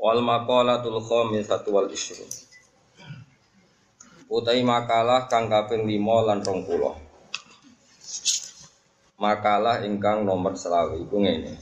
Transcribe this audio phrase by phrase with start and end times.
[0.00, 2.24] Wal maqalatul khamisatu wal ishrun.
[4.32, 9.20] Utai makalah kang kaping 5 lan 20.
[9.20, 11.52] Makalah ingkang nomor selawe iku ngene.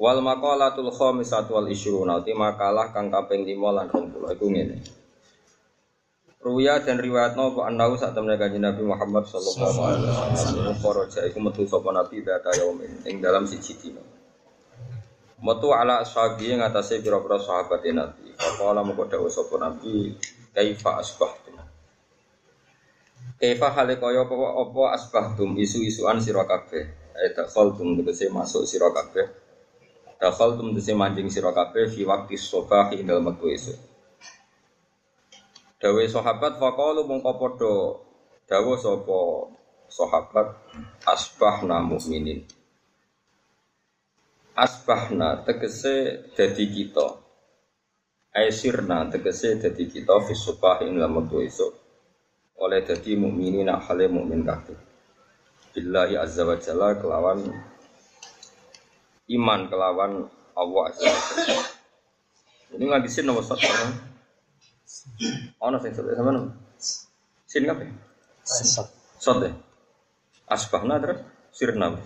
[0.00, 2.08] Wal maqalatul khamisatu wal ishrun.
[2.08, 4.80] Utai makalah kang kaping 5 lan 20 iku ngene.
[6.42, 11.94] Ruya dan riwayat no annahu saat temen kanjeng Nabi Muhammad sallallahu alaihi wasallam metu sapa
[11.94, 14.02] nabi data yaumin ing dalam siji dina.
[15.42, 18.30] Metu ala ashabi yang atasnya pira-pira sahabat Nabi.
[18.38, 20.14] Faqala mengko dawuh sapa Nabi,
[20.54, 21.58] "Kaifa asbahtum?"
[23.42, 26.86] Kaifa hale kaya apa apa asbahtum isu-isuan sira kabeh.
[27.18, 29.26] Ai dakhaltum tegese masuk sira kabeh.
[30.22, 33.78] Dakhaltum tegese manjing sira kabeh fi waqti subah ing dalem wektu esuk.
[35.82, 37.74] Dawe sahabat faqalu mongko padha
[38.46, 39.50] dawuh sapa
[39.90, 40.54] sahabat
[41.02, 42.46] asbahna mukminin
[44.56, 47.08] asbahna tegese dadi kita.
[48.32, 51.72] Aisirna tegese dadi kita fi subah ing lamun esuk
[52.56, 54.76] oleh dadi mukminin hale mukmin kabeh.
[55.72, 57.48] Billahi azza wa jalla kelawan
[59.32, 60.12] iman kelawan
[60.56, 61.64] Allah azza wa jalla.
[62.72, 63.90] Ini nggak disin nomor satu kan?
[65.60, 66.52] Ono sing sebut sama nom
[67.48, 67.88] sin kabeh?
[68.44, 68.88] Sot
[69.20, 69.52] sot deh.
[70.48, 71.20] Asbahna terus
[71.52, 71.96] sirna.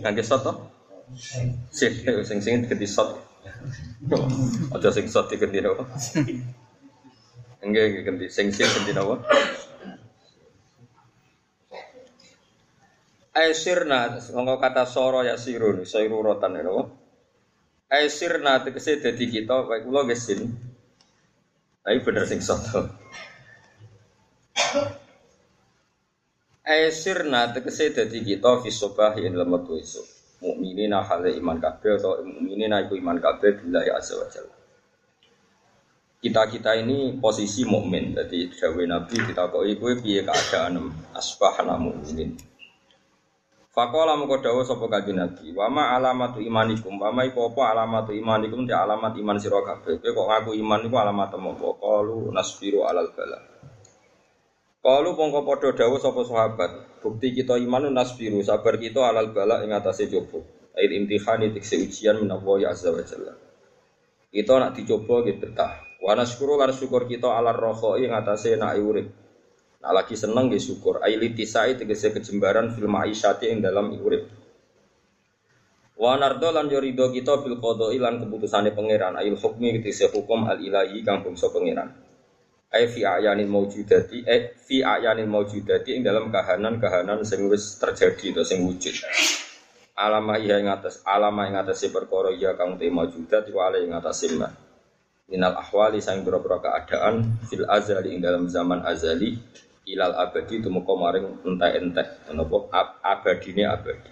[0.00, 0.79] Ngangge sot toh
[1.16, 3.18] Sik, sing sing ganti shot.
[4.70, 5.82] Aja sing shot diganti napa?
[7.66, 9.18] Enggak ganti sing sing ganti napa?
[13.30, 16.86] Aisirna, ngomong kata soro ya sirun, sairu rotan ya napa?
[17.90, 20.46] Aisirna tegese dadi kita, baik kula gesin.
[21.82, 22.62] Tapi bener sing shot.
[26.62, 28.70] Aisirna tegese dadi kita fi
[29.26, 34.26] ing lemah esuk mukminina hale iman kabeh atau mukminina iku iman kabeh billahi azza wa
[34.28, 34.56] jalla.
[36.20, 38.12] Kita-kita ini posisi mukmin.
[38.12, 42.36] Jadi dawuh Nabi kita kok iku piye keadaan asbahana mukminin.
[43.70, 47.00] Faqala mengko dawuh sapa kanjeng Nabi, "Wa ma alamatu imanikum?
[47.00, 48.68] Wa ma iku apa alamatu imanikum?
[48.68, 49.96] Ti alamat iman sira kabeh.
[50.02, 51.68] Kowe kok ngaku iman iku alamat apa?
[51.78, 53.49] Qalu nasbiru alal bala."
[54.80, 59.76] Kalau mongko padha dawuh sapa sahabat, bukti kita iman nasbiru, sabar kita alal bala ing
[59.76, 60.40] atase coba.
[60.72, 63.36] Air imtihani tikse ujian menawa ya azza wa jalla.
[64.32, 65.84] Kita nak dicoba gitu betah.
[66.00, 69.12] Wa nasyukuru lan syukur kita alal rokhoi ing atase nak urip.
[69.84, 71.04] Nak lagi seneng nggih syukur.
[71.04, 74.32] Aili tisai tegese kejembaran fil ma'isyati ing dalam urip.
[76.00, 79.20] Wa nardo lan yo kita bil qada'i lan keputusane pangeran.
[79.20, 82.09] Ail hukmi tegese hukum al ilahi kang bangsa pangeran
[82.70, 88.46] ai fi ayanil maujudati eh fi ayanil maujudati ing dalam kahanan-kahanan sing wis terjadi atau
[88.46, 88.94] sing wujud.
[89.98, 93.90] Alama iya ing atas alama ing atas perkara iya kang te maujudat iku ale ing
[93.90, 94.46] atas ma.
[95.30, 99.34] Minal ahwali sang pira-pira keadaan fil azali ing dalam zaman azali
[99.90, 102.30] ilal abadi tumeka maring entek-entek.
[102.30, 102.70] Napa
[103.02, 104.10] abadine abadi.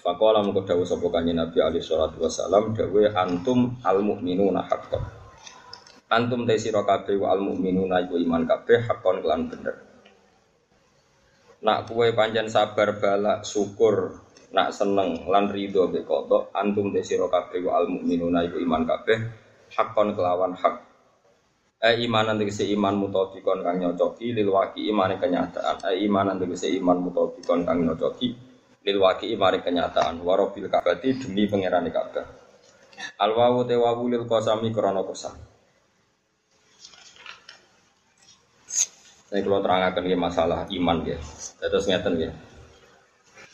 [0.00, 5.19] Fakola mengko dawuh sapa kanjeng Nabi alaihi salatu wasalam dawuh antum al mukminuna haqqan
[6.10, 9.76] antum te sira kabeh wa al mukminuna iku iman kabeh hakon kelan bener.
[11.62, 14.18] Nak kue panjang sabar balak syukur
[14.50, 18.82] nak seneng lan ridho be kodo antum te sira kabeh wa al mukminuna iku iman
[18.82, 19.18] kabeh
[19.70, 20.82] hakon kelawan hak.
[21.80, 25.80] Eh imanan tegese iman mutobikon kang nyocoki lil waki imane kenyataan.
[25.94, 28.34] Eh imanan tegese iman mutobikon kang nyocoki
[28.84, 30.20] lil waki imane kenyataan.
[30.20, 32.26] Warobil kabati demi pangerane kabeh.
[33.16, 35.49] Al wawu te lil qasami krana kosam
[39.30, 41.14] Saya kalau terangkan ya masalah iman ya.
[41.62, 42.30] Terus ngeten ya.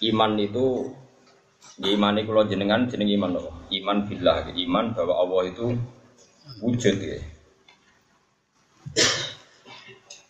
[0.09, 0.89] Iman itu
[1.77, 3.53] ya iman itu kalau jenengan jeneng iman loh.
[3.69, 5.77] Iman billah, iman bahwa Allah itu
[6.65, 7.21] wujud ya.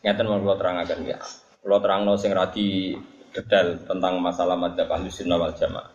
[0.02, 1.18] Ngeten mau kalau terangkan ya.
[1.62, 2.98] Kalau terang no sing radi
[3.30, 5.94] detail tentang masalah madzhab ahli sunnah wal jamaah.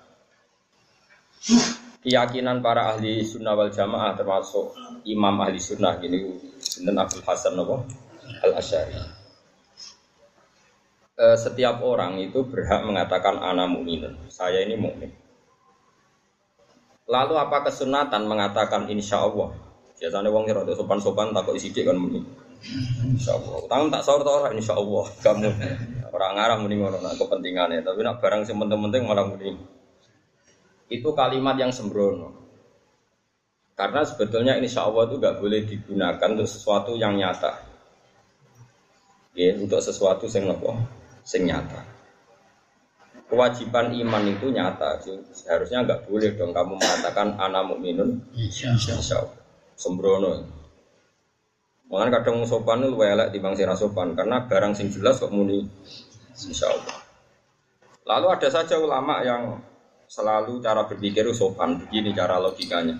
[2.07, 7.83] Keyakinan para ahli sunnah wal jamaah termasuk imam ahli sunnah gini, Sinten Abdul Hasan Nabi
[8.47, 9.20] Al Asyari
[11.17, 14.07] eh, setiap orang itu berhak mengatakan mukmin.
[14.31, 15.11] Saya ini mukmin.
[17.11, 19.51] Lalu apa kesunatan mengatakan insya Allah?
[19.99, 22.23] Biasanya wong kira sopan-sopan takut isi kan muni.
[23.03, 23.67] Insya Allah.
[23.67, 25.05] Utang tak sahur tau insya Allah.
[25.23, 25.49] Kamu
[26.15, 27.83] orang ngarah muni ngono nak kepentingannya.
[27.83, 29.59] Tapi nak barang sing penting-penting malah muni.
[30.87, 32.31] Itu kalimat yang sembrono.
[33.75, 37.61] Karena sebetulnya insya Allah itu gak boleh digunakan untuk sesuatu yang nyata.
[39.35, 41.00] Ya, untuk sesuatu yang apa?
[41.31, 41.79] Sing nyata.
[43.31, 44.99] Kewajiban iman itu nyata
[45.31, 48.19] seharusnya nggak boleh dong kamu mengatakan anak mukminun.
[48.35, 49.31] Insya Allah.
[49.79, 50.43] Sembrono.
[51.87, 55.63] Mungkin kadang sopan itu elek di bangsa sopan karena barang sing jelas kok muni.
[56.35, 56.99] Insya Allah.
[58.03, 59.63] Lalu ada saja ulama yang
[60.11, 62.99] selalu cara berpikir sopan begini cara logikanya.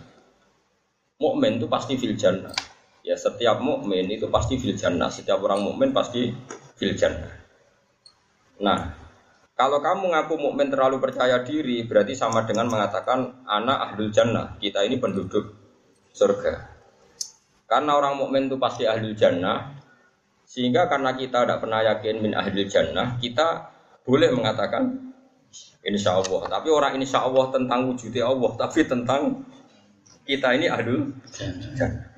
[1.19, 2.55] Mukmin itu pasti fil jannah.
[3.03, 5.11] Ya setiap mukmin itu pasti fil jannah.
[5.11, 6.31] Setiap orang mukmin pasti
[6.79, 7.40] fil jannah
[8.61, 9.01] nah
[9.61, 14.57] kalau kamu ngaku mukmin terlalu percaya diri, berarti sama dengan mengatakan anak ahlul jannah.
[14.57, 15.53] Kita ini penduduk
[16.17, 16.65] surga.
[17.69, 19.77] Karena orang mukmin itu pasti ahlul jannah,
[20.49, 23.69] sehingga karena kita tidak pernah yakin min ahlul jannah, kita
[24.01, 25.13] boleh mengatakan
[25.85, 26.57] insya Allah.
[26.57, 29.45] Tapi orang insya Allah tentang wujudnya Allah, tapi tentang
[30.25, 31.21] kita ini ahlul
[31.77, 32.09] jannah.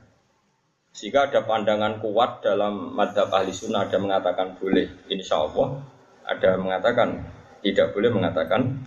[0.96, 5.92] Sehingga ada pandangan kuat dalam madhab ahli sunnah ada mengatakan boleh insya Allah
[6.28, 7.24] ada mengatakan
[7.64, 8.84] tidak boleh mengatakan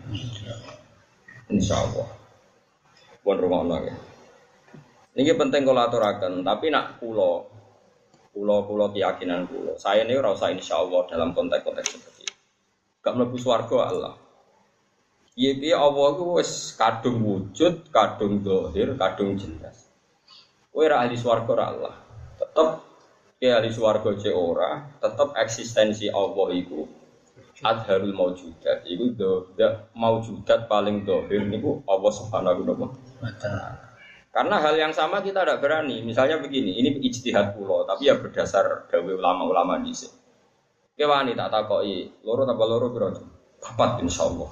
[1.49, 2.09] insya Allah.
[3.25, 3.97] Pun rumah ya.
[5.17, 7.49] Ini penting kalau aturakan, tapi nak pulau,
[8.31, 9.75] pulau pulau keyakinan pulau.
[9.81, 12.37] Saya ini rasa insya Allah dalam konteks-konteks seperti ini.
[13.01, 14.15] Gak melebu suarga Allah.
[15.37, 19.89] Iya iya Allah itu wes kadung wujud, kadung dohir, kadung jelas.
[20.69, 21.97] Kue ahli suarga Allah.
[22.37, 22.85] Tetap
[23.41, 23.73] ya ahli
[24.21, 26.85] ce ora, tetap eksistensi Allah itu
[27.65, 29.49] adharul maujudat itu do
[29.97, 33.97] maujudat paling dohir niku Allah subhanahu wa ta'ala
[34.37, 38.85] karena hal yang sama kita tidak berani misalnya begini ini ijtihad pulau tapi ya berdasar
[38.93, 40.13] dawe ulama-ulama di sini
[41.01, 43.25] kewani tak takoi loro tambah loro berapa
[43.61, 44.51] papat insyaallah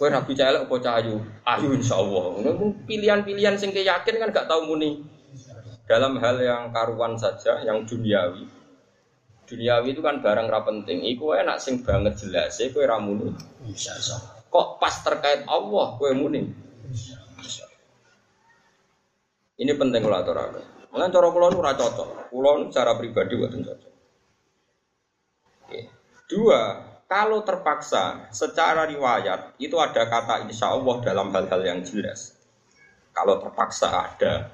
[0.00, 0.96] Kue rapi celek apa?
[1.44, 2.40] Ayu insya Allah.
[2.88, 5.04] Pilihan-pilihan sing yakin kan gak tahu muni.
[5.84, 8.48] Dalam hal yang karuan saja, yang duniawi,
[9.50, 11.02] duniawi itu kan barang ra penting.
[11.02, 13.34] Iku enak sing banget jelas, e kowe ra muni.
[14.46, 16.46] Kok pas terkait Allah kowe muni?
[19.60, 20.64] Ini penting kalau aturaken.
[20.90, 22.32] Mungkin cara kula ora cocok.
[22.32, 23.92] Kula cara pribadi buatan cocok.
[25.68, 25.80] Oke.
[26.26, 26.62] Dua,
[27.04, 32.32] kalau terpaksa secara riwayat itu ada kata insya Allah dalam hal-hal yang jelas.
[33.12, 34.48] Kalau terpaksa ada,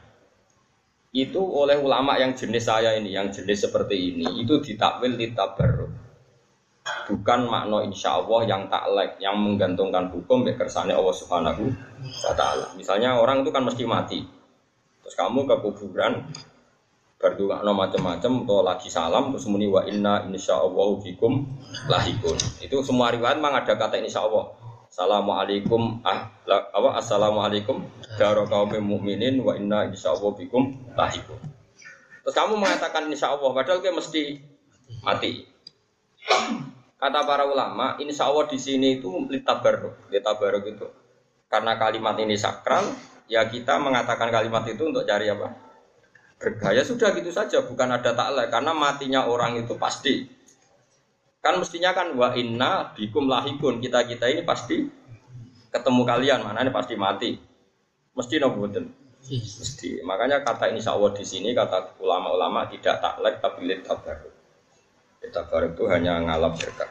[1.14, 5.92] itu oleh ulama yang jenis saya ini, yang jenis seperti ini, itu ditakwil ditabarruk.
[7.06, 11.66] Bukan makna insya Allah yang taklek, yang menggantungkan hukum ya kersane Allah Subhanahu
[12.02, 12.74] wa taala.
[12.78, 14.22] Misalnya orang itu kan mesti mati.
[15.02, 16.26] Terus kamu ke kuburan
[17.16, 21.46] berdoa no macam-macam atau lagi salam terus muni wa inna insya Allah bikum
[21.88, 22.36] lahikun.
[22.60, 24.52] Itu semua riwayat memang ada kata insya Allah.
[24.96, 27.84] Assalamualaikum ah, apa assalamualaikum
[28.16, 31.36] daro kaum wa inna insyaallah bikum lahikum.
[32.24, 34.40] Terus kamu mengatakan insya Allah padahal kayak mesti
[35.04, 35.44] mati.
[36.96, 40.88] Kata para ulama, insya Allah di sini itu litabaruk, litabaruk itu.
[41.52, 42.88] Karena kalimat ini sakral,
[43.28, 45.60] ya kita mengatakan kalimat itu untuk cari apa?
[46.40, 48.48] Bergaya sudah gitu saja, bukan ada taklek.
[48.48, 50.24] Karena matinya orang itu pasti
[51.46, 53.78] Kan mestinya kan wa inna bikum lahikun.
[53.78, 54.82] Kita-kita ini pasti
[55.70, 57.38] ketemu kalian, mana ini pasti mati.
[58.18, 60.02] Mesti nopo Mesti.
[60.02, 64.34] Makanya kata ini Allah di sini kata ulama-ulama tidak taklek tapi lihat tabaruk.
[65.30, 66.90] Tabaruk itu hanya ngalap berkah.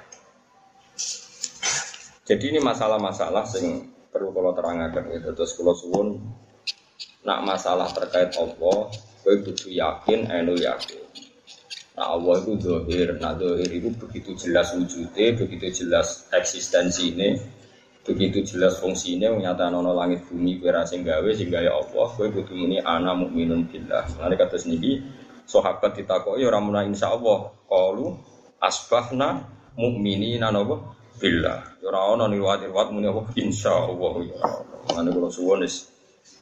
[2.24, 5.36] Jadi ini masalah-masalah sing perlu kalau terangkan gitu.
[5.36, 6.08] Terus kalau suwun
[7.28, 8.88] nak masalah terkait Allah,
[9.20, 11.04] gue kudu yakin, enu yakin.
[11.96, 17.40] Nah Allah itu dohir, nah dohir itu begitu jelas wujudnya, begitu jelas eksistensi ini,
[18.04, 22.36] begitu jelas fungsi ini, nyata nono langit bumi kue sing gawe sehingga ya Allah, kue
[22.36, 24.12] kudu ini ana mukminun billah.
[24.12, 25.08] Kata sendiri,
[25.48, 28.12] sahabat ditakoi orang muna insya Allah, kalu
[28.60, 29.48] asbahna
[29.80, 31.80] mukmini nanobo billah.
[31.80, 34.40] Ya orang ono riwayat-riwayat muni apa insya Allah ya.
[35.00, 35.88] Nanti kalau suwonis.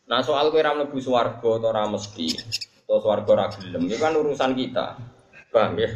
[0.10, 2.41] Nah soal kue ram lebu swargo atau mesti,
[2.89, 5.12] atau swargo ragilem, itu kan urusan kita.
[5.53, 5.89] Paham ya?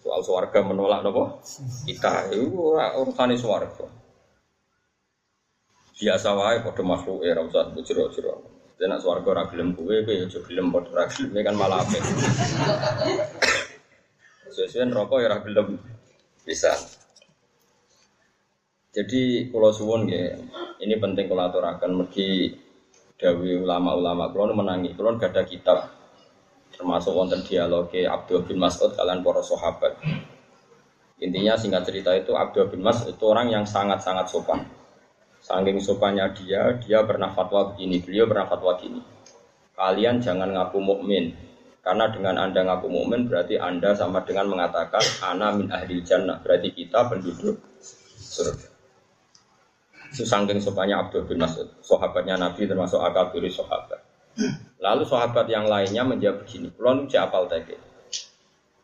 [0.00, 1.44] Soal suarga menolak nopo?
[1.84, 2.48] Kita itu
[2.80, 3.84] urusan suarga.
[5.96, 8.56] Biasa wae pada makhluk era usah bujro-jero.
[8.76, 12.00] Dan nak suarga ora gelem kowe, kowe aja gelem padha ora gelem kan malah apik.
[14.52, 15.40] Sesuai rokok ya ora
[16.44, 16.72] bisa.
[18.96, 20.32] Jadi kalau suwon ya
[20.76, 22.52] Ini penting kalau aturakan mergi
[23.16, 25.95] dawi ulama-ulama kulon menangi kulon gak ada kitab
[26.76, 29.96] termasuk wonten dialog Abdul bin Mas'ud kalian para sahabat.
[31.16, 34.68] Intinya singkat cerita itu Abdul bin Mas'ud itu orang yang sangat-sangat sopan.
[35.40, 39.00] Saking sopannya dia, dia pernah fatwa begini, beliau pernah fatwa gini.
[39.72, 41.32] Kalian jangan ngaku mukmin,
[41.80, 46.74] karena dengan anda ngaku mukmin berarti anda sama dengan mengatakan ana min ahli jannah, berarti
[46.74, 47.56] kita penduduk
[48.16, 48.68] surga.
[50.16, 54.05] Susangking sopannya Abdul bin Mas'ud, sahabatnya Nabi termasuk akabiri sahabat.
[54.76, 57.72] Lalu sahabat yang lainnya menjawab begini, kulon apal tadi.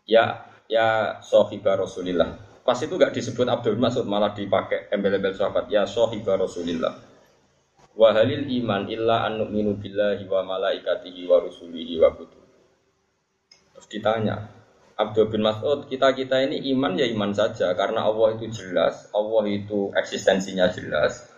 [0.09, 2.40] Ya, ya sohiba Rasulillah.
[2.62, 5.68] Pas itu gak disebut Abdul Mas'ud, malah dipakai embel-embel sahabat.
[5.68, 6.94] Ya sohiba Rasulillah.
[7.92, 12.40] Wa halil iman illa an nu'minu billahi wa malaikatihi wa rusulihi wa kutub.
[13.76, 14.49] Terus ditanya,
[14.97, 19.92] Abdul bin Mas'ud, kita-kita ini iman ya iman saja karena Allah itu jelas, Allah itu
[19.92, 21.28] eksistensinya jelas.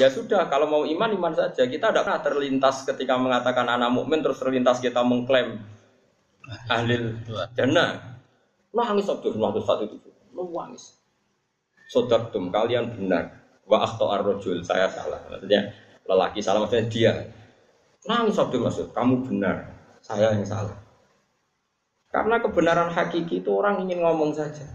[0.00, 1.68] Ya sudah, kalau mau iman iman saja.
[1.68, 5.60] Kita tidak pernah terlintas ketika mengatakan anak mukmin terus terlintas kita mengklaim
[6.68, 7.16] ahli
[7.54, 8.20] jannah.
[8.72, 10.00] Nangis bin Mas'ud saat itu,
[10.32, 10.96] nangis.
[11.92, 13.44] Sodakum kalian benar.
[13.68, 15.20] Wa akhto arrojul saya salah.
[15.28, 15.76] Maksudnya
[16.08, 17.12] lelaki salah maksudnya dia.
[18.08, 19.70] Nangis Abdul Mas'ud, kamu benar,
[20.02, 20.74] saya yang salah.
[22.10, 24.66] Karena kebenaran hakiki itu orang ingin ngomong saja.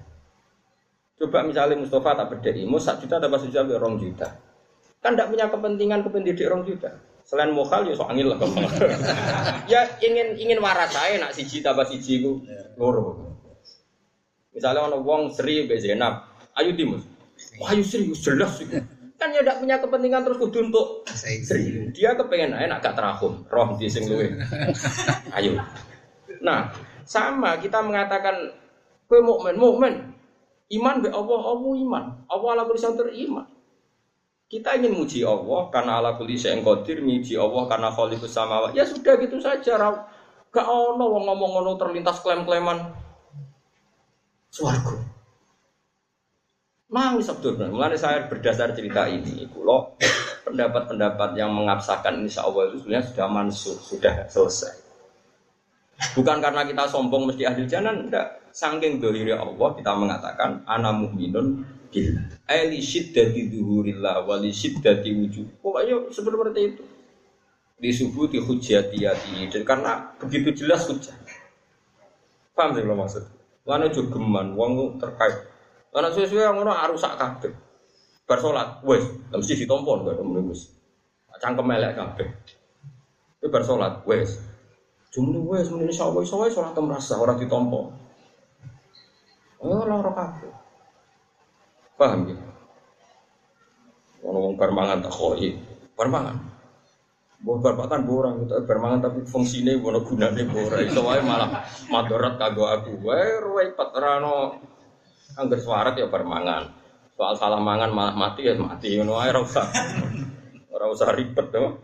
[1.18, 4.47] Coba misalnya Mustafa tak berdiri, mau satu juta tambah juta orang juta.
[5.02, 6.92] Kan tidak punya kepentingan kependidik orang juta.
[7.28, 8.40] Selain mokal ya soal lah
[9.72, 12.40] Ya ingin ingin waras saya nak siji tambah siji ku
[12.80, 13.36] loro.
[14.56, 16.24] Misalnya orang wong seri be Zainab,
[16.56, 17.04] ayo dimus.
[17.60, 18.66] Wah, ayo serius jelas sih.
[19.20, 21.92] Kan ya tidak punya kepentingan terus kudu untuk seri.
[21.92, 24.34] Dia kepengen ayo nak gak terahum, roh di sing luwe.
[25.38, 25.60] Ayo.
[26.42, 26.72] Nah,
[27.04, 28.56] sama kita mengatakan
[29.06, 29.94] kue mukmin, mukmin.
[30.72, 32.04] Iman be Allah, Allah iman.
[32.30, 33.46] Allah ala kulli iman.
[34.48, 38.80] Kita ingin muji Allah karena ala kulli syai'in qadir, muji Allah karena khaliqus samawati.
[38.80, 39.76] Ya sudah gitu saja.
[40.48, 42.80] Gak ono wong ngomong ngono terlintas klaim-klaiman
[44.48, 45.04] swarga.
[46.88, 50.00] Nangis Abdul Mulai saya berdasar cerita ini, kulo
[50.48, 54.74] pendapat-pendapat yang mengabsakan insya Allah itu sebenarnya sudah mansuh, sudah selesai.
[56.16, 58.40] Bukan karena kita sombong mesti ahli jalan, enggak.
[58.56, 62.18] Sangking dohiri Allah kita mengatakan ana mu'minun bil
[62.48, 65.60] ali syiddati duhurillah wali syiddati wujud.
[65.60, 66.84] Pokoknya seperti itu.
[67.78, 71.14] Di subuh di hujatiyati dan karena begitu jelas hujah.
[72.58, 73.24] Paham sih lo maksud?
[73.70, 75.46] Lana jogeman, wong terkait.
[75.94, 77.54] Lana sesuai yang ngono arusak kabeh.
[78.26, 80.74] Bar salat, wes, mesti ditompon kok wis.
[81.38, 82.28] Cangkem elek kabeh.
[83.38, 84.42] Itu bar salat, wes,
[85.18, 87.90] Jumlah gue semuanya sawai sawai sholat merasa orang ditompo.
[89.58, 90.52] Oh orang kabeh.
[91.98, 92.38] Paham ya?
[94.22, 95.58] Ngomong permangan tak koi,
[95.98, 96.38] permangan.
[97.38, 100.82] Buat perpatan borang itu permangan tapi fungsinya buat gunanya borang.
[100.82, 102.98] Iso wae malah madorat kagak aku.
[103.02, 104.58] Wae repot rano
[105.38, 106.74] angger suara ya permangan.
[107.14, 108.98] Soal salah mangan malah mati ya mati.
[108.98, 109.66] Ngono wae ora usah.
[110.88, 111.78] Usah ribet tuh.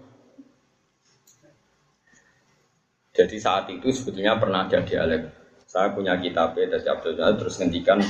[3.14, 5.30] Jadi saat itu sebetulnya pernah ada dialek.
[5.70, 8.02] Saya punya kitab dari Abdul terus ngendikan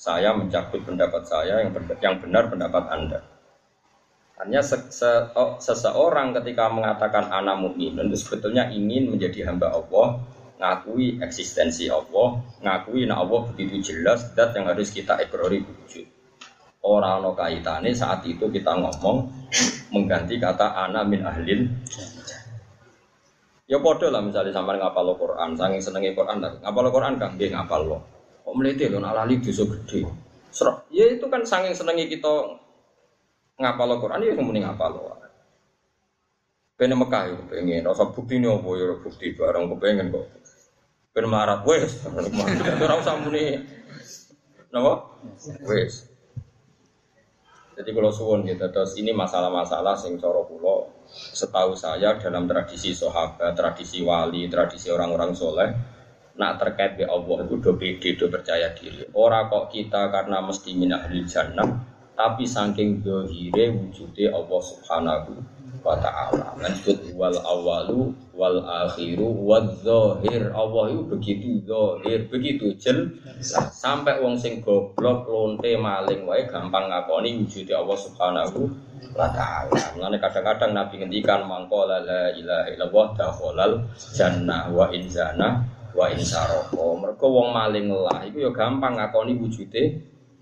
[0.00, 3.20] saya mencabut pendapat saya yang, yang benar pendapat Anda.
[4.40, 10.24] Hanya se se oh, seseorang ketika mengatakan anak mukmin itu sebetulnya ingin menjadi hamba Allah,
[10.56, 16.08] ngakui eksistensi Allah, ngakui nah Allah begitu jelas dat yang harus kita ikrori wujud.
[16.80, 19.28] Orang no kaitannya saat itu kita ngomong
[19.92, 21.68] mengganti kata anak min ahlin
[23.68, 26.42] Ya podo lah misalnya sampai ngapal Quran, saking senengnya Quran.
[26.42, 28.19] Ngapal Quran kan, dia ngapal lo.
[28.50, 30.02] Kok meliti lo, nalali dosa gede.
[30.50, 32.58] Serok, ya itu kan saking senengnya kita
[33.62, 35.14] ngapal lo Quran, ya mending ngapal lo.
[36.74, 37.86] Pengen Mekah ya, pengen.
[37.86, 38.58] Rasa bukti ini ya,
[38.98, 40.26] bukti barang kepengen kok.
[41.14, 42.02] Pengen marat, wes.
[42.82, 43.62] Ora usah muni.
[44.74, 45.14] Napa?
[45.70, 46.10] Wes.
[47.78, 53.54] Jadi kalau suwon gitu, terus ini masalah-masalah sing coro pulau setahu saya dalam tradisi sahabat,
[53.54, 55.70] tradisi wali, tradisi orang-orang soleh,
[56.40, 59.04] nak terkait be Allah itu do pede, do percaya diri.
[59.12, 61.84] Orang kok kita karena mesti minah jannah,
[62.16, 65.36] tapi saking dohire wujudnya Allah subhanahu
[65.84, 66.56] wa ta'ala.
[66.60, 70.52] Disebut wal awalu wal akhiru wal zahir.
[70.52, 73.20] Allah itu begitu zahir begitu jel.
[73.72, 78.60] Sampai wong sing goblok lonte maling wae gampang ngakoni wujudnya Allah subhanahu
[79.16, 79.96] wa ta'ala.
[79.96, 83.72] Mengenai kadang-kadang Nabi ngendikan mangkola la ilaha illallah dakhalal
[84.12, 90.00] jannah wa inzana wa insaroko mereka wong maling lah itu ya gampang ngakoni wujudnya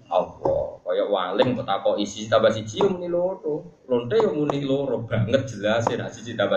[0.09, 3.85] Allah kaya waling kok isi tambah siji yo muni loro.
[3.93, 6.57] Lonte yo muni loro banget jelas ya nek siji tambah.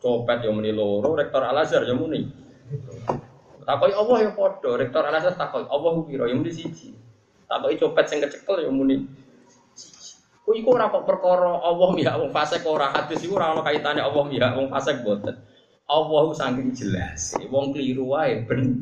[0.00, 2.24] Copet yo muni loro, rektor Al Azhar yo muni.
[3.62, 6.96] Takoki Allah yo padha, rektor Al Azhar takoki Allah ku pira yo muni siji.
[7.44, 9.04] Takoki copet sing kecekel yo muni
[10.42, 14.02] Oh iku ora kok perkara Allah ya wong fasik ora hadis iku ora ana kaitane
[14.02, 15.38] Allah ya wong fasik boten.
[15.92, 18.80] Allah saking jelas, wong keliru wae ben.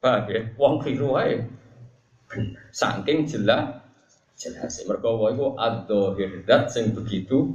[0.00, 0.40] Paham ya?
[0.56, 1.44] Wong keliru wae.
[2.72, 3.84] Saking jelas
[4.40, 4.72] jelas.
[4.88, 7.52] Mergo wae iku adzahir dat sing begitu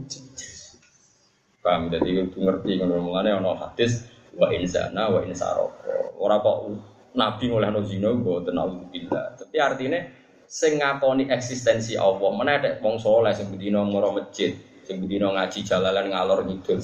[1.59, 6.15] Paham jadi itu ngerti ngono mulane ana hadis wa insana wa insaroko.
[6.15, 6.71] Ora kok
[7.19, 9.35] nabi ngolehno zina mboten auzubillah.
[9.35, 9.99] Tapi artinya
[10.47, 12.31] sing ngakoni eksistensi Allah.
[12.31, 14.55] Mana ada wong soleh sing bedino moro masjid,
[14.89, 16.81] sing bedino ngaji jalalan ngalor ngidul.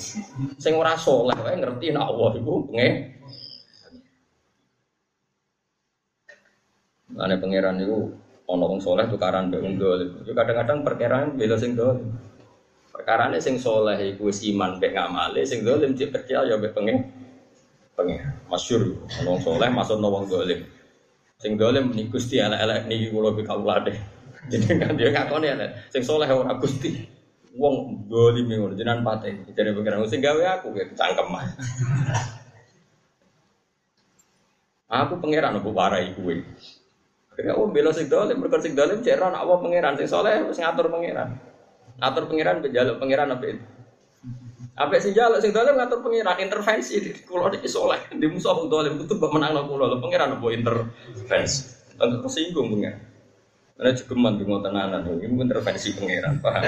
[0.61, 2.89] Sing ora soleh wae ngerti nek Allah iku nge.
[7.17, 7.97] Ane pangeran itu
[8.45, 10.09] ana wong soleh tukaran mbek wong dolim.
[10.21, 12.13] Kadang-kadang perkiraan beda sing dolim.
[12.93, 17.09] Perkarane sing soleh iku wis iman mbek ngamale, sing dolim percaya ya mbek pengen.
[17.97, 18.21] Pengen.
[18.45, 20.61] Masyhur wong soleh masuk wong dolim.
[21.41, 23.97] Sing dolim nih gusti elek-elek niki kula pikawulane.
[24.53, 25.89] Jadi kan dia ngakoni elek.
[25.89, 27.14] Sing soleh ora gusti.
[27.55, 29.31] Wong dolim ngono jenengan pate.
[29.55, 31.31] Jadi pikiran sing gawe aku ya cangkem.
[34.85, 36.35] Aku pangeran aku warai kowe.
[37.35, 40.59] Akhirnya oh bela sing dolim, mergo sing dolim cek ora apa pangeran sing soleh wis
[40.59, 41.35] ngatur pangeran.
[41.99, 43.63] Ngatur pangeran bejaluk pangeran apa itu?
[44.75, 48.67] Apa sing jaluk sing dolim ngatur pangeran intervensi di kula iki soleh di musuh wong
[48.71, 51.59] dolim kudu mbok menangno kula lho pangeran apa intervensi.
[51.95, 53.14] Tentu tersinggung pangeran.
[53.75, 56.63] Ana jegeman dungo tenanan iki intervensi pangeran paham.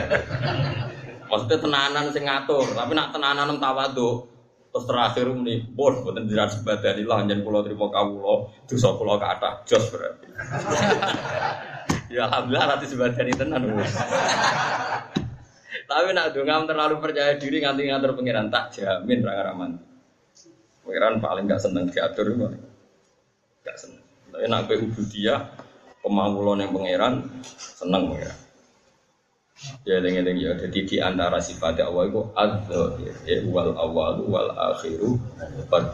[1.31, 4.27] Maksudnya tenanan sing ngatur, tapi nak tenanan nem tawadhu.
[4.67, 9.63] Terus terakhir muni, pun boten jirat sebadani lah njen kula trimo kawula, dosa kula kathah
[9.63, 10.27] jos berarti.
[12.11, 13.63] ya alhamdulillah rati sebadani tenan.
[15.87, 19.79] Tapi nak dongam terlalu percaya diri nganti ngatur pangeran tak jamin ra raman.
[20.83, 22.47] Pangeran paling gak seneng diatur itu.
[23.63, 24.03] Gak seneng.
[24.27, 25.66] Tapi nak kowe ubudiyah
[26.07, 27.13] kemawulan yang pangeran
[27.59, 28.39] seneng pangeran.
[29.83, 35.19] Ya eling-eling ya jadi di antara sifat Allah itu adzahir ya wal awal wal akhiru
[35.67, 35.91] wad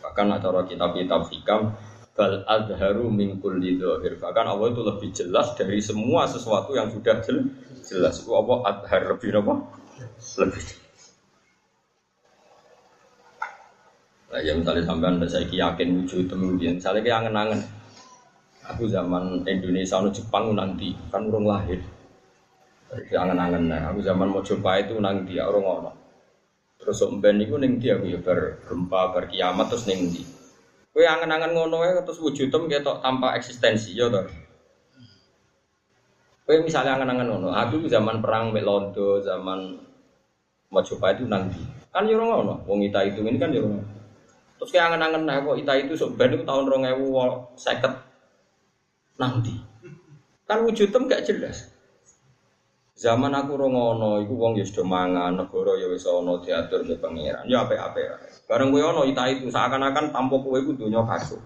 [0.00, 1.76] Bahkan acara kitab-kitab hikam
[2.18, 4.18] bal adharu min kulli dhahir.
[4.18, 7.46] Bahkan Allah itu lebih jelas dari semua sesuatu yang sudah jelas.
[7.86, 9.54] Jelas itu apa adhar lebih apa?
[10.40, 10.64] Lebih.
[14.30, 17.60] Nah, ya misalnya sampean saya yakin wujud kemudian misalnya kayak angen-angen.
[18.70, 21.82] Aku zaman Indonesia nu Jepang nanti kan urung lahir.
[22.90, 25.90] Jadi angen-angen nah, aku zaman mau coba itu nang dia orang ngono.
[26.78, 30.22] Terus omben itu neng dia aku ya bergempa berkiamat terus neng di.
[30.90, 34.26] Kue angen-angen ngono ya terus wujudem ketok tanpa eksistensi ya toh.
[36.46, 39.78] Kue misalnya angen-angen ngono, aku zaman perang mek Londo, zaman
[40.70, 41.62] mau coba itu nang di.
[41.94, 43.54] Kan ya ngono, wong ita itu ini kan.
[43.54, 43.62] Ya
[44.60, 48.09] terus kayak angen-angen nah kok ita itu sok ben tahun 2050
[49.20, 49.52] nang di.
[50.48, 51.68] Kan wujudem gak jelas.
[52.96, 57.48] Zaman aku rongono, iku wong ya sudah mangan, negara ya wis ana diatur di pangeran.
[57.48, 58.04] Ya apik-apik.
[58.44, 61.40] Bareng kowe ana ita itu seakan-akan tanpa kowe iku donya kacau.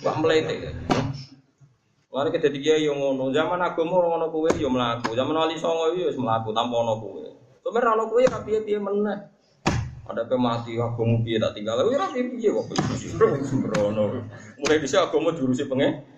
[0.00, 0.72] Wah mlete.
[2.08, 5.92] Lalu kita tiga yang ngono, zaman aku mau ngono kowe yo melaku, zaman wali songo
[5.92, 7.24] yo melaku tanpa ono kowe.
[7.60, 9.18] Sebenarnya ono kowe ra piye-piye meneh.
[10.08, 12.64] Ada pe mati mau piye tak tinggal, ya ra piye kok
[13.44, 14.24] sembrono.
[14.56, 16.13] Mulai bisa mau diurusi pengen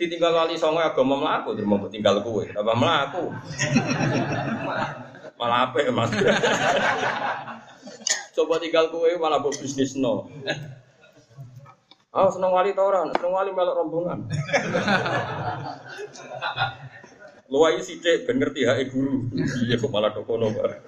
[0.00, 3.28] ditinggal wali songo agama melaku terus mau tinggal kue apa melaku
[5.40, 6.08] malah apa ya mas
[8.36, 10.24] coba tinggal kue malah buat bisnis no
[12.10, 14.26] Oh, seneng wali toran, seneng wali melok rombongan.
[17.54, 19.30] Luai sidik ben ngerti hak guru.
[19.62, 20.82] Iya kok malah dokono bar.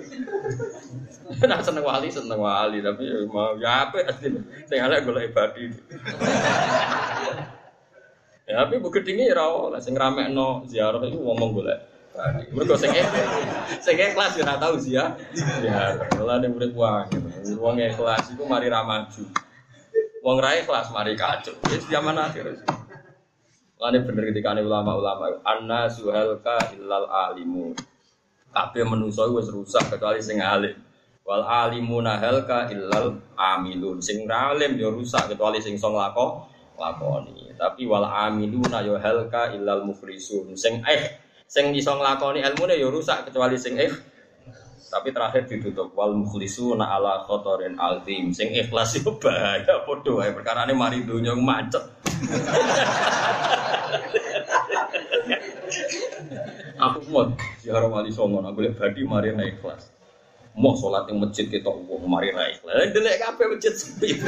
[1.46, 4.34] Nah seneng wali seneng wali tapi mau ya apa asli.
[4.66, 5.70] Sing elek golek ibadi.
[8.42, 11.78] Ya, tapi bu gedinge ya ora oleh sing ramekno ziarah itu ngomong golek.
[12.50, 12.90] Mergo sing
[13.86, 15.14] sing ikhlas ya ora tau ziarah.
[15.62, 17.06] Ya, lha nek murid wae.
[17.54, 19.22] Wong ikhlas iku mari ra maju.
[20.26, 21.54] Wong ra ikhlas mari kacau.
[21.70, 22.66] Wis zaman akhir.
[23.78, 27.78] Lane bener ketika ulama-ulama anna suhalka illal alimu.
[28.50, 30.74] Kabeh menungso wis rusak kecuali sing alim.
[31.22, 34.02] Wal alimu nahalka illal amilun.
[34.02, 36.51] Sing alim ya rusak kecuali sing iso nglakok
[36.82, 37.54] lakoni.
[37.54, 40.58] Tapi wal amiluna yo halka illal muflisun.
[40.58, 43.92] Sing eh sing iso nglakoni ilmune yo rusak kecuali sing eh
[44.92, 46.12] tapi terakhir ditutup wal
[46.76, 51.80] na ala khotorin altim sing ikhlas yo bahaya padha wae perkara mari donya macet
[56.82, 57.30] Aku mau
[57.62, 59.86] ziarah wali songo, aku lihat badi mari naik kelas.
[60.58, 62.90] Mau sholat yang masjid kita uang mari naik kelas.
[62.90, 64.18] Delek kafe masjid sepi.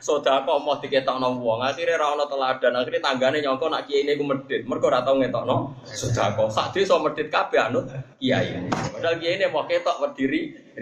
[0.00, 4.24] Sodako mau diketokno wong, akhirnya ra ono teladan, akhirnya tanggane nyongko nak kiai ini ku
[4.24, 4.64] medit.
[4.68, 6.48] Mergo ora tau ngetokno sodako.
[6.52, 7.88] Sak desa medit kabeh anut
[8.20, 8.64] kiai.
[8.70, 10.72] Padahal kiai ini mau ketok berdiri.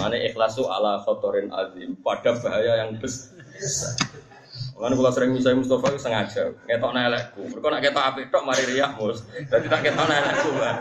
[0.00, 3.38] Mana ikhlasu ala khotorin azim pada bahaya yang besar.
[4.72, 7.42] Kan kalau sering Mustafa itu sengaja ngetok nelekku.
[7.46, 9.22] Mereka nak ketok api tok mari riak mus.
[9.30, 10.76] Jadi tak ketok nelekku kan.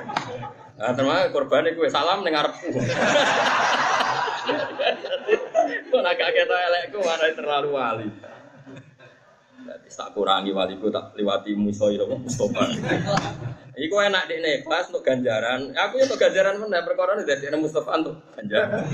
[0.81, 2.73] Nah, termasuk korban itu salam dengar arepku.
[5.91, 8.07] Kok nak ketok nelekku mana terlalu wali.
[9.61, 12.63] Jadi tak kurangi waliku tak lewati musuh itu Mustafa.
[13.75, 15.75] Iku enak di nih kelas untuk ganjaran.
[15.75, 18.87] Aku itu ganjaran mana perkara ini dari Mustafa untuk ganjaran.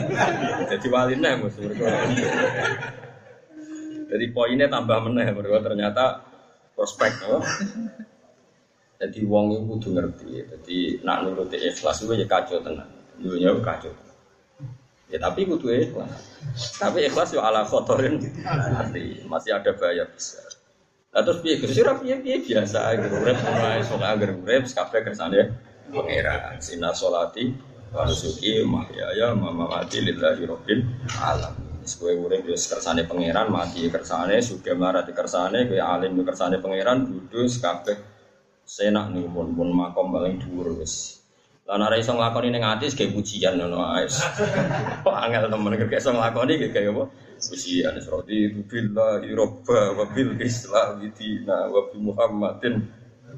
[0.74, 1.70] Jadi wali nih musuh
[4.08, 6.24] jadi poinnya tambah meneh mereka ternyata
[6.74, 7.44] prospek oh.
[8.98, 10.30] Jadi wong itu ngerti.
[10.48, 12.90] Jadi nak nuruti ikhlas itu ya kacau tenang.
[13.20, 13.94] Dunia kacau.
[15.08, 16.12] Ya tapi kudu ikhlas.
[16.76, 20.52] Tapi ikhlas yo ala kotorin nanti masih ada bahaya besar.
[21.16, 23.16] Nah, terus piye Gus ora piye piye biasa gitu.
[23.24, 25.40] Urip mulai sok agar urip kabeh kersane
[25.90, 26.60] pangeran.
[26.60, 27.56] Sinar solati
[27.96, 30.84] wa nusuki mahyaya mamati lillahi rabbil
[31.24, 31.80] alamin.
[31.88, 37.64] Kowe urip yo kersane pangeran, mati kersane, sugih marati kersane, kowe alim kersane pangeran, kudus
[37.64, 37.96] kabeh
[38.68, 41.17] senak nih pun pun makom paling dhuwur wis.
[41.68, 44.08] Lah nek iso nglakoni ning ati ge pujian ngono ae.
[45.04, 47.04] Kok angel temen kek iso nglakoni ge kaya apa?
[47.44, 52.88] Pujian seroti billahi robba wa bil islam dina wa bi muhammadin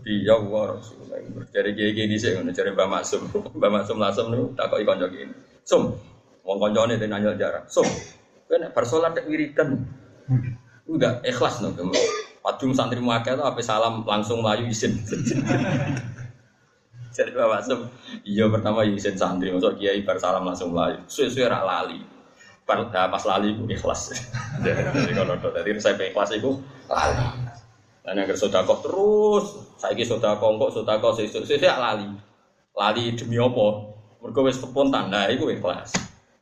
[0.05, 1.17] bi ya wa rasulullah.
[1.49, 3.21] Dari kiai kiai dhisik ngono cari Mbah Maksum.
[3.57, 5.33] Mbah Maksum langsung niku takoki kanca kene.
[5.65, 5.89] Sum,
[6.45, 7.65] wong kancane ten nanyol jarak.
[7.65, 7.89] Sum,
[8.45, 9.89] Kan bar salat wiridan.
[10.85, 11.73] Udah ikhlas no.
[12.45, 14.93] Padung santri muakal itu apa salam langsung layu izin.
[17.09, 17.79] Jadi bapak sem,
[18.21, 21.01] iya pertama izin santri, masuk kiai bar salam langsung layu.
[21.09, 21.99] Suwe-suwe rak lali.
[22.69, 24.13] Pas, pas lali itu ikhlas.
[24.65, 26.53] Jadi kalau tadi saya ikhlas itu
[26.85, 27.49] lali.
[28.05, 29.45] Dan yang kok terus,
[29.77, 32.13] saya kira sodakoh kok sodakoh sesuk sesuk lali.
[32.77, 33.89] Lali demi apa?
[34.21, 35.95] Mergo wis spontan, nah itu ikhlas.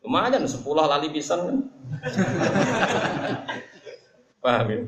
[0.04, 1.58] Lumayan sepuluh lali pisan kan.
[4.44, 4.80] Paham ya?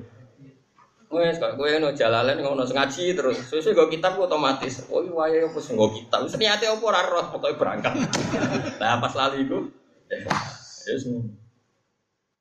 [1.10, 3.42] Wes kok kowe no jalalan ngono ngaji terus.
[3.50, 4.86] Sesuk go kitab otomatis.
[4.94, 6.30] Oh iya wae opo sing go kitab.
[6.30, 7.98] Wis niate opo ora roh pokoke berangkat.
[8.82, 9.74] Nah pas lali iku
[10.06, 11.26] ya semua.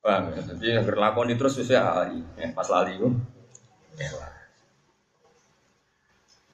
[0.04, 0.40] Paham ya?
[0.52, 2.04] Jadi berlakon terus wis ya
[2.52, 3.08] pas lali iku.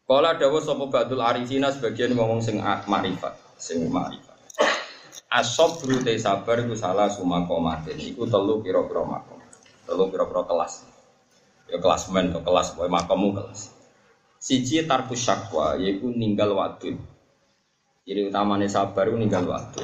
[0.04, 4.36] Kala dawuh sapa Badul Arifina sebagian ngomong sing marifat, sing marifat.
[5.34, 7.98] Asob brute sabar itu salah sumakomatin.
[7.98, 9.42] Iku telu kira-kira makom.
[9.88, 10.93] Telu kira-kira kelas.
[11.70, 13.72] Ya kelas men atau kelas boy makommu kelas.
[14.36, 17.00] Siji tarkus syakwa yaiku ninggal waktu.
[18.04, 19.80] Jadi utamanya sabar itu ninggal waktu.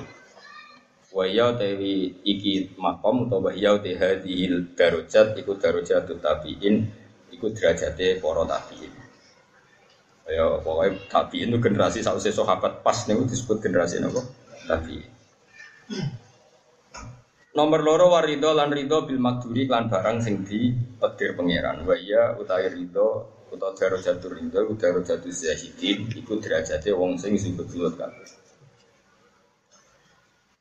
[1.10, 6.86] Waya tewi iki makom atau waya te hadhil darujat iku darujat tabiin
[7.34, 8.92] iku derajate para tabiin.
[10.30, 14.22] Ya pokoknya tabiin itu generasi sausé sahabat pas nih disebut generasi apa?
[14.68, 15.10] Tabiin.
[17.50, 21.82] Nomor loro warido lan rido bil makduri lan barang sing di petir pangeran.
[21.82, 27.58] Wa iya utawi rido utawa jatuh rido utawa jatuh zahidin iku derajate wong sing sing
[27.58, 28.30] betulut kabeh.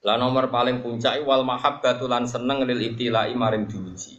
[0.02, 4.18] Lah nomor paling puncak wal mahabbatu lan seneng lil ibtilai maring diuji.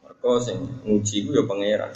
[0.00, 0.56] Mergo sing
[0.88, 1.92] nguji ku ya pangeran.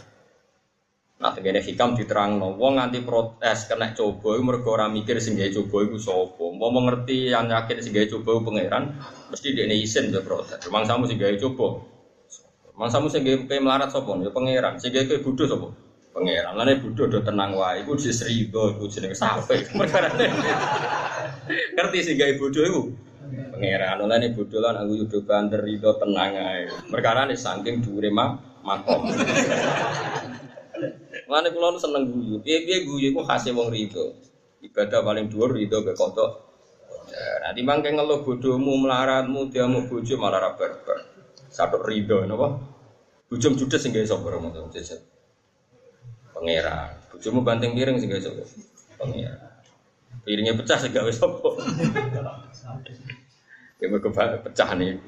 [1.20, 2.56] Nah, tegene hikam diterang no.
[2.56, 6.44] Wong nganti protes kena coba, mergo ora mikir sing gawe coba iku sapa.
[6.48, 8.96] Mau mengerti yang yakin sing gawe coba pangeran,
[9.28, 10.64] mesti dia isin be protes.
[10.64, 11.85] samu sing gawe coba.
[12.88, 14.16] samu sing gawe melarat sapa?
[14.24, 14.80] Ya pangeran.
[14.80, 15.68] Sing gawe bodho sapa?
[16.16, 16.56] Pangeran.
[16.56, 17.85] Lane bodho do tenang wae.
[17.85, 19.61] Iku wis rido, iku jenenge sape.
[19.76, 20.24] Perkarane.
[21.76, 22.83] Ngerti sing gawe bodho iku?
[23.61, 24.09] Pangeran.
[24.09, 26.64] Lane bodho lan aku yudo banter rido tenang ae.
[26.88, 29.12] Perkarane saking dhuwure makom.
[31.30, 32.42] Mulane kula seneng guyu.
[32.42, 34.18] Piye-piye guyu iku khase wong rido.
[34.66, 36.50] Ibadah paling dhuwur rido ke kodok.
[37.14, 41.06] Nah, timbang keng ngeluh bodohmu, melaratmu, dia mau bojo malah ra barbar.
[41.46, 42.58] Satu rido napa?
[43.30, 44.98] Bujum judes sing gawe sapa ramo jajan.
[46.34, 46.98] Pangeran.
[47.14, 48.42] Bojomu banting piring sing gawe?
[48.98, 49.54] Pangeran.
[50.26, 51.50] Piringnya pecah sing gawe sapa?
[53.78, 54.98] Ya mergo pecah nih.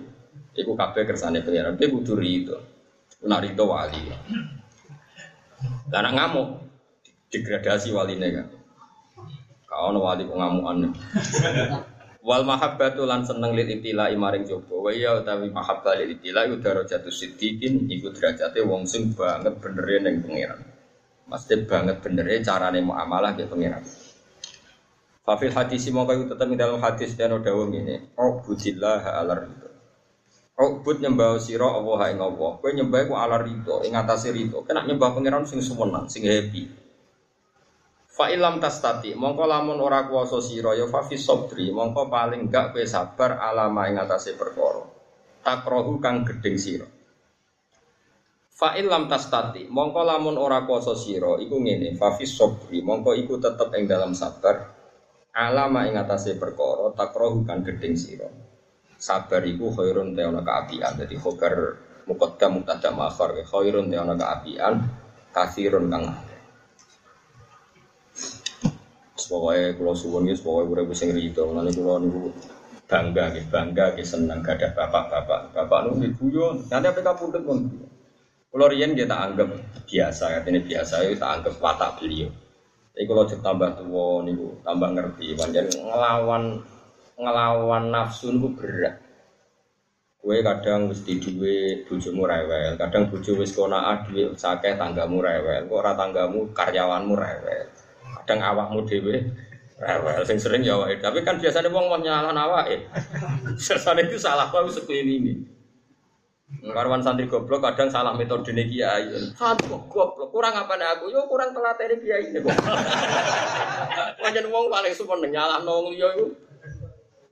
[0.55, 1.75] Iku kabeh kersane pangeran.
[1.75, 2.63] Dia kudu rido.
[3.27, 4.07] Nak rido wali.
[5.93, 6.49] Lah ngamuk
[7.33, 8.47] degradasi waline kan.
[9.69, 10.77] Kau no wali kok ngamukan.
[12.23, 14.79] Wal mahabbatu lan seneng lil ibtila maring coba.
[14.79, 19.87] Wa ya utawi mahabbah lil ibtila iku darajatu siddiqin iku derajate wong sing banget bener
[19.99, 20.61] ning pangeran.
[21.27, 23.83] Mesti banget bener ya carane muamalah ke pengiran.
[25.23, 28.15] Fafil hadis mau kayu tetap di dalam hadis dan ini.
[28.15, 29.49] Oh budillah ala
[30.53, 30.61] ridho.
[30.61, 32.51] Oh bud nyembah siro Allah ing Allah.
[32.61, 33.97] Kue nyembah ku ala ridho, ing
[34.33, 34.65] ridho.
[34.69, 36.69] Kena nyembah pengiran sing suwenan, sing happy.
[38.13, 41.17] Fa ilam tastati, mongko lamun ora kuwasa sira ya fa fi
[41.73, 44.85] mongko paling gak kowe sabar alama ing atase perkara.
[45.41, 46.85] Takrohu kang gedeng sira.
[48.53, 52.29] Fa ilam tastati, mongko lamun ora kuwasa sira iku ngene, fa fi
[52.85, 54.83] mongko iku tetep ing dalam sabar
[55.33, 58.29] alama ing atase perkara takrohu kan gedeng sira
[59.03, 61.75] sabar iku khairun te ana kaapian dadi khobar
[62.07, 64.79] muqaddam mubtada ma'khar khairun te ana kaapian
[65.35, 66.07] kasirun kang
[69.23, 71.49] Pokoknya kalau suwon ya, pokoknya gue sing rido.
[71.57, 72.29] Nanti kalau niku
[72.85, 76.61] bangga, gitu, bangga, gitu, senang gak ada bapak-bapak, bapak nu guyon.
[76.69, 77.59] Nanti apa kamu pun.
[78.53, 79.49] Kalau rian kita anggap
[79.89, 82.29] biasa, ini biasa, itu tak anggap watak beliau.
[82.93, 86.61] Tapi kalau tambah tua niku tambah ngerti, panjang ngelawan
[87.23, 88.99] ngelawan nafsu niku berat.
[90.23, 95.79] Kue kadang mesti duwe bojomu rewel, kadang bojo wis konaa duwe sakeh tanggamu rewel, kok
[95.83, 97.67] ora tanggamu karyawanmu rewel.
[98.23, 99.19] Kadang awakmu dhewe
[99.83, 101.03] rewel, sing sering ya awake.
[101.03, 102.87] Tapi kan biasanya wong mau nyalah awake.
[103.59, 105.35] Sesane itu salah seperti ini.
[106.63, 109.11] Karwan santri goblok kadang salah metode nih kiai.
[109.35, 111.11] Santri goblok kurang apa nih aku?
[111.11, 112.55] Yo kurang pelatih kiai ini kok.
[114.23, 116.27] Wajan wong paling sumpah nyala nong liyo itu.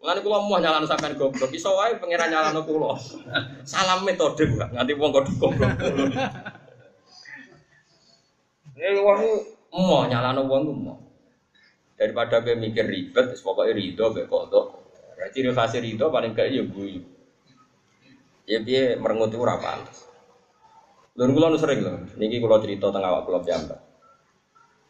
[0.01, 2.97] Mulane kula mau nyalano sampean goblok, iso wae pangeran nyalano kula.
[3.69, 5.77] Salah metode kok, nganti wong kok goblok.
[8.81, 9.21] Ini wong
[9.77, 10.97] mau nyalano wong mau.
[12.01, 14.81] Daripada gue mikir ribet, pokoknya rido, gue kodok.
[15.37, 17.05] Ciri khas rido paling kayak ya guyu.
[18.49, 20.09] Ya dia merengut itu ora pantes.
[21.13, 23.85] Lha kula sering lho, niki kula cerita teng awak kula piyambak.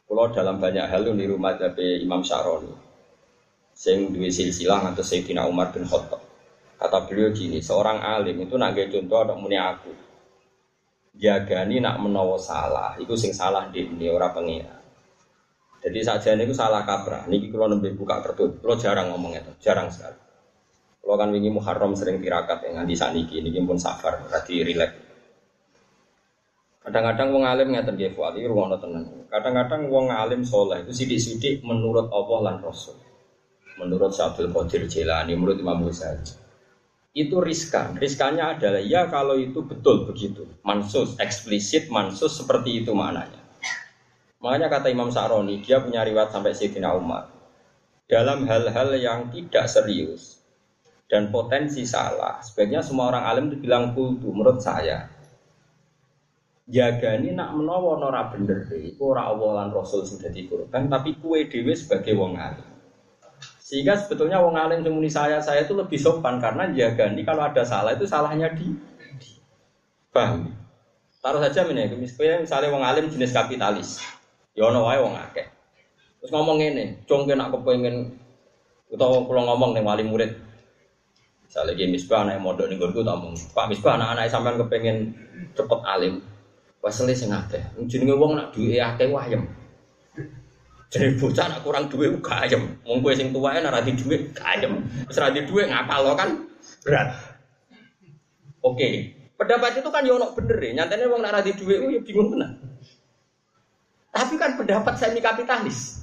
[0.07, 2.89] Kula dalam banyak hal niru madzhab Imam Syaroni.
[3.80, 6.20] Sing duwe silsilah atau Sayyidina Umar bin Khattab.
[6.76, 9.88] Kata beliau gini, seorang alim itu nak contoh ada muni aku.
[11.16, 14.76] Jagani nak menawa salah, itu sing salah di ini ora pengira.
[15.80, 17.24] Jadi saja ini salah kaprah.
[17.24, 20.20] Niki kalau nembe buka kertas, kalau jarang ngomong itu, jarang sekali.
[21.00, 24.96] Kalau kan wingi Muharram sering tirakat yang nanti saat ini, ini pun safar, berarti rileks.
[26.84, 29.08] Kadang-kadang wong alim ngeten nggih fuat iki ruwono tenan.
[29.32, 33.10] Kadang-kadang wong alim soleh itu sidik-sidik menurut Allah lan Rasul.
[33.80, 36.36] Menurut Syabdul Qadir Jilani, menurut Imam Ghazali.
[37.16, 37.96] Itu riskan.
[37.96, 40.44] Riskannya adalah ya kalau itu betul begitu.
[40.62, 43.40] Mansus, eksplisit, mansus seperti itu maknanya.
[44.44, 47.32] Makanya kata Imam Sa'roni, dia punya riwayat sampai Sayyidina Umar.
[48.06, 50.40] Dalam hal-hal yang tidak serius,
[51.10, 52.38] dan potensi salah.
[52.38, 55.10] Sebaiknya semua orang alim itu bilang kultu menurut saya.
[56.70, 61.74] Jaga ini nak menawa nora bener itu ora awalan Rasul sing dadi tapi kue dewi
[61.74, 62.69] sebagai wong alim.
[63.70, 67.62] Sehingga sebetulnya wong alim semuni saya saya itu lebih sopan karena jaga ini kalau ada
[67.62, 68.74] salah itu salahnya di,
[70.11, 70.50] paham?
[71.22, 74.02] Taruh saja ini, misalnya, misalnya wong alim jenis kapitalis,
[74.59, 75.46] ya ono wae wong akeh.
[76.18, 78.18] Terus ngomong ini, congke nak kepengen
[78.90, 80.35] utawa kalau ngomong nih wali murid,
[81.46, 83.35] Misalnya lagi misbah anak modal nih gue tamu.
[83.35, 85.11] Pak misbah anak-anak sampean kepengen
[85.59, 86.22] cepet alim.
[86.78, 87.59] Wasle sing akeh.
[87.90, 89.50] Jenenge wong nak duwe akeh wayem.
[90.90, 92.74] Jadi bocah nak kurang duwe uga ayem.
[92.83, 94.83] Wong kowe sing ra di duwe ayem.
[95.07, 96.50] Wis ra di duwe ngapal lo kan
[96.83, 97.14] berat.
[98.66, 99.14] Oke.
[99.38, 100.70] Pendapat itu kan yo ono bener ya.
[100.83, 102.59] Nyatane wong nak ra di duwe yo bingung tenan.
[104.11, 106.03] Tapi kan pendapat semi kapitalis.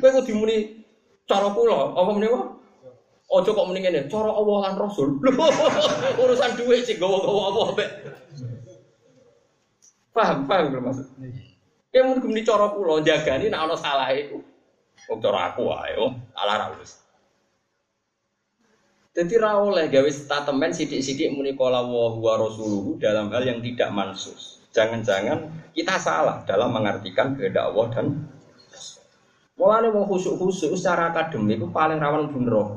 [0.00, 0.80] Kowe kudu muni
[1.28, 2.32] cara kula apa meneh
[3.26, 5.18] Ojo kok mending ini, cara Allah Rasul.
[6.22, 7.84] Urusan duit sih gawa-gawa apa.
[10.14, 11.10] Paham, paham maksud?
[11.96, 14.36] Ya mungkin di cara pulau jaga ini nak ono salah itu.
[15.08, 16.76] Oh cara aku ayo, salah ra.
[19.16, 24.60] Jadi ra oleh gawe statement sidik-sidik muni kala wa rasuluhu dalam hal yang tidak mansus.
[24.76, 28.06] Jangan-jangan kita salah dalam mengartikan kehendak Allah dan
[29.56, 32.76] Mulane wong khusuk-khusuk secara akademik itu paling rawan bunuh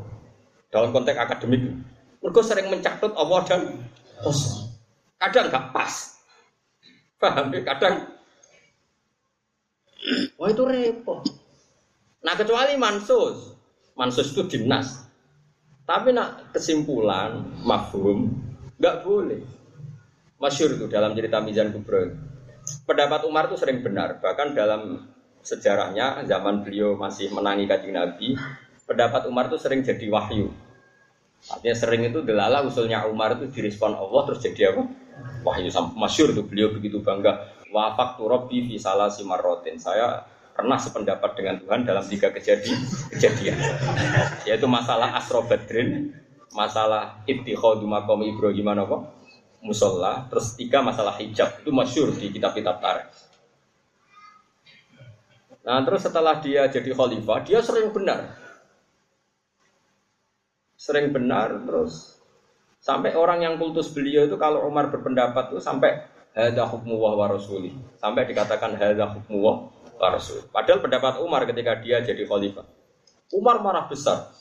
[0.71, 1.75] dalam konteks akademik.
[2.23, 3.83] Mereka sering mencatut Allah dan
[4.23, 4.71] Rasul.
[5.19, 6.23] Kadang nggak pas.
[7.19, 7.67] Paham ya?
[7.67, 8.18] Kadang
[10.39, 11.23] Wah itu repot.
[12.23, 13.55] Nah kecuali mansus,
[13.95, 15.07] mansus itu dinas.
[15.83, 18.29] Tapi nak kesimpulan, mafhum,
[18.77, 19.41] nggak boleh.
[20.39, 22.15] Masyur itu dalam cerita Mizan Kubro.
[22.87, 24.21] Pendapat Umar itu sering benar.
[24.23, 25.09] Bahkan dalam
[25.43, 28.39] sejarahnya zaman beliau masih menangi kajian Nabi,
[28.87, 30.53] pendapat Umar itu sering jadi wahyu.
[31.47, 34.83] Artinya sering itu delala usulnya Umar itu direspon Allah terus jadi apa?
[35.43, 37.58] Wahyu masyur itu beliau begitu bangga.
[37.69, 39.77] Wafak turobi fi salah simarotin.
[39.77, 40.25] Saya
[40.59, 42.83] pernah sependapat dengan Tuhan dalam tiga kejadian,
[43.15, 43.55] kejadian.
[44.43, 46.11] yaitu masalah Asro Badrin,
[46.51, 48.97] masalah ittikhadu maqam Ibrahim apa?
[49.59, 53.11] musola, terus tiga masalah hijab itu masyur di kitab-kitab tarikh.
[55.67, 58.39] Nah terus setelah dia jadi khalifah, dia sering benar.
[60.79, 62.23] Sering benar terus
[62.79, 65.99] sampai orang yang kultus beliau itu kalau Umar berpendapat itu sampai
[66.39, 67.27] hadza hukmu wa.
[67.99, 70.47] Sampai dikatakan hadza hukmu wa rasul.
[70.47, 72.63] Padahal pendapat Umar ketika dia jadi khalifah.
[73.35, 74.31] Umar marah besar.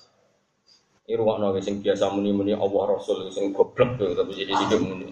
[1.08, 5.08] Ini ruang nabi sing biasa muni-muni Allah Rasul sing goblok tuh tapi jadi hidup muni.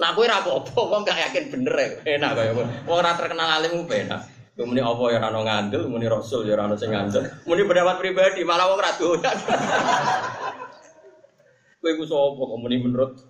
[0.00, 2.66] Nah, gue rapo apa, kok gak yakin bener ya, enak kayak gue.
[2.88, 4.24] Wong ora terkenal alim gue enak.
[4.56, 7.28] Muni apa ya rano ngandel, muni Rasul ya rano sing ngandel.
[7.44, 9.36] Muni pendapat pribadi, malah wong ra doyan.
[11.84, 13.20] Kowe ku sapa muni menurut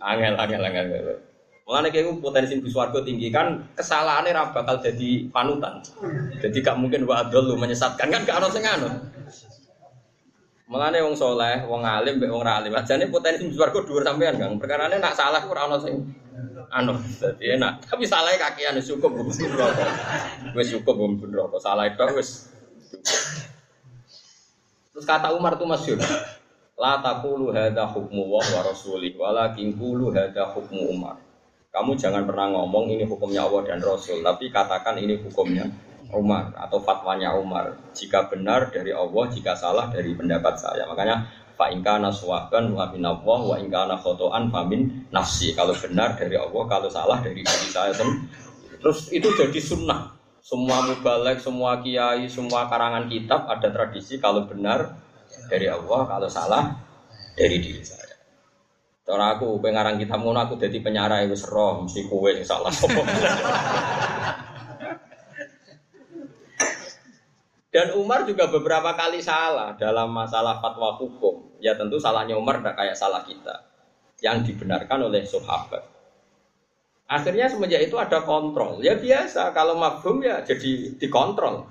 [0.00, 1.20] angel angel angel.
[1.70, 5.78] Mengenai kayak potensi bus warga tinggi kan kesalahannya ra bakal jadi panutan.
[6.42, 8.90] Jadi gak mungkin wa lu menyesatkan kan gak ono sing anu.
[10.66, 12.74] Mulane wong soleh, wong alim, mbek wong alim.
[12.74, 14.58] Ajane potensi swarga dhuwur sampean, Kang.
[14.58, 15.94] Perkarane nak salah ora ono sing
[16.74, 16.98] anu.
[17.22, 17.86] Dadi enak.
[17.86, 19.86] Tapi salah kakian cukup wis neraka.
[20.58, 21.62] Wis cukup wong neraka.
[21.62, 22.50] Salah itu wis.
[24.90, 26.02] Terus kata Umar tuh masyhur.
[26.80, 31.20] La taqulu hadza hukmu wa rasuli walakin qulu hadza hukmu Umar.
[31.68, 35.68] Kamu jangan pernah ngomong ini hukumnya Allah dan Rasul, tapi katakan ini hukumnya
[36.08, 37.76] Umar atau fatwanya Umar.
[37.92, 40.88] Jika benar dari Allah, jika salah dari pendapat saya.
[40.88, 45.52] Makanya fa ingkana suwaban wa min Allah wa ingkana khotoan famin nafsi.
[45.52, 47.92] Kalau benar dari Allah, kalau salah dari diri saya.
[48.80, 50.16] Terus itu jadi sunnah.
[50.40, 54.96] Semua mubalek, semua kiai, semua karangan kitab ada tradisi kalau benar
[55.50, 56.64] dari Allah, kalau salah
[57.34, 58.14] dari diri saya.
[59.10, 62.70] Cara aku pengarang kitab ngono aku jadi penyarai wis roh mesti kowe yang salah.
[67.70, 71.54] Dan Umar juga beberapa kali salah dalam masalah fatwa hukum.
[71.62, 73.62] Ya tentu salahnya Umar tidak kayak salah kita.
[74.18, 75.86] Yang dibenarkan oleh sahabat.
[77.10, 78.82] Akhirnya semenjak itu ada kontrol.
[78.82, 81.66] Ya biasa, kalau mafhum ya jadi dikontrol.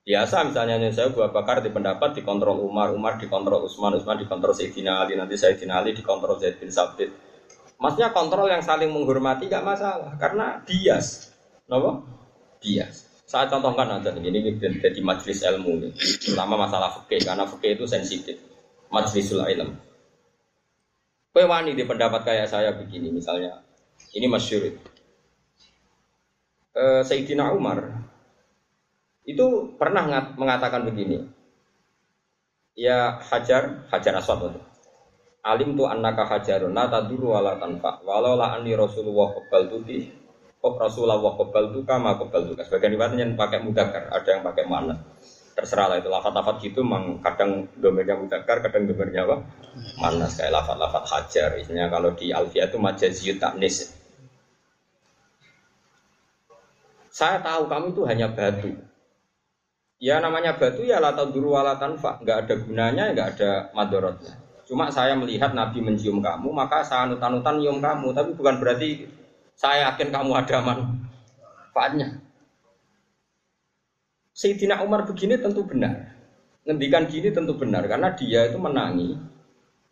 [0.00, 5.04] Biasa misalnya saya Abu Bakar di pendapat dikontrol Umar, Umar dikontrol Utsman, Utsman dikontrol Sayyidina
[5.04, 7.12] Ali, nanti Sayyidina Ali dikontrol Zaid bin Sabit.
[7.80, 11.32] Maksudnya kontrol yang saling menghormati gak masalah karena bias.
[11.64, 12.04] Kenapa?
[12.60, 13.08] Bias.
[13.24, 18.36] Saya contohkan aja ini jadi majelis ilmu nih, terutama masalah fikih karena fikih itu sensitif.
[18.90, 19.78] Majlisul ilm.
[21.30, 23.62] Kue wani di pendapat kayak saya begini misalnya,
[24.18, 24.66] ini masyur.
[26.74, 28.09] Uh, Sayyidina Umar
[29.30, 31.24] itu pernah mengatakan begini,
[32.74, 34.58] ya hajar hajar aswad
[35.40, 40.20] Alim tu annaka hajarun la taduru wala tanfa walau la anni Rasulullah qabal tuti
[40.60, 42.54] Kok Rasulullah kebal tuh kama kebal tuh.
[42.60, 44.92] Sebagian riwayatnya yang pakai mudakar, ada yang pakai mana.
[45.56, 49.36] Terserah lah itu lafat-lafat gitu, mang kadang domernya mudakar, kadang domernya apa?
[49.96, 51.56] Mana kayak lafat-lafat hajar.
[51.56, 53.88] Isinya kalau di Alfia itu majaziyut taknis.
[57.08, 58.76] Saya tahu kamu itu hanya batu.
[60.00, 64.32] Ya namanya batu ya lata duru wala tanfa, nggak ada gunanya, nggak ada madorotnya.
[64.64, 69.04] Cuma saya melihat Nabi mencium kamu, maka saya anut-anutan nyium kamu, tapi bukan berarti
[69.52, 72.24] saya yakin kamu ada manfaatnya.
[74.32, 76.16] Sayyidina Umar begini tentu benar.
[76.64, 79.20] Ngendikan gini tentu benar karena dia itu menangi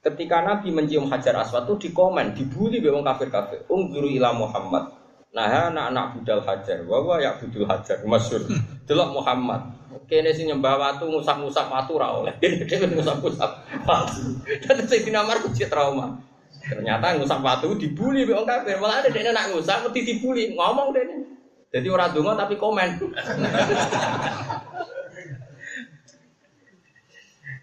[0.01, 3.68] ketika Nabi mencium Hajar Aswad itu dikomen, dibully memang kafir-kafir.
[3.68, 4.97] Ungguru ila Muhammad.
[5.29, 8.49] Nah, anak-anak budal Hajar, bahwa ya budul Hajar, masyur.
[8.88, 9.61] Delok Muhammad.
[10.09, 12.33] Kene sing nyembah watu ngusap-ngusap watu ra oleh.
[12.69, 13.51] Dhewe ngusap-ngusap
[13.85, 14.41] watu.
[14.64, 16.17] Dan Sayyidina Umar kecil trauma.
[16.64, 18.81] Ternyata ngusap batu dibully wong kafir.
[18.81, 20.57] Malah ada dene nak ngusap mesti dibully.
[20.57, 21.29] Ngomong dene.
[21.69, 22.88] Jadi orang donga tapi komen.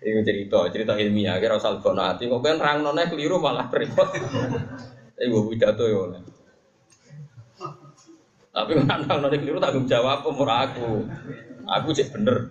[0.06, 1.42] Ini cerita, cerita ilmiah.
[1.42, 2.30] Kira usah hati.
[2.30, 4.06] Kok kan rang nona keliru malah repot.
[5.18, 6.22] Ini gue pidato ya.
[8.56, 11.04] Tapi rang nona keliru tanggung jawab umur aku.
[11.68, 12.48] Aku cek bener.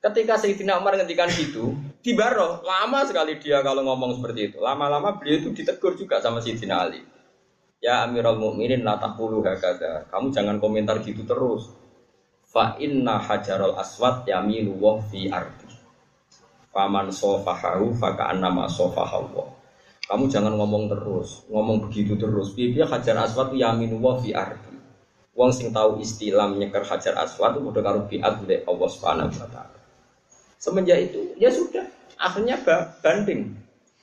[0.00, 4.62] Ketika Sayyidina Umar ngendikan gitu, di Baro, lama sekali dia kalau ngomong seperti itu.
[4.62, 7.02] Lama-lama beliau itu ditegur juga sama Sayyidina Ali.
[7.82, 10.06] Ya Amirul Mukminin la taqulu hakada.
[10.08, 11.68] Kamu jangan komentar gitu terus.
[12.46, 15.68] Fa inna hajarul aswad yamilu wa fi ardi.
[16.70, 19.59] Faman sofahahu fa ka'annama sofahahu.
[20.10, 22.50] Kamu jangan ngomong terus, ngomong begitu terus.
[22.50, 24.74] Biar hajar aswad yaminu wa fi ardi.
[25.38, 29.78] Wong sing tahu istilah menyeker hajar aswad itu udah karo biat Allah Subhanahu wa taala.
[30.58, 31.86] Semenjak itu ya sudah,
[32.18, 32.58] akhirnya
[32.98, 33.54] banding.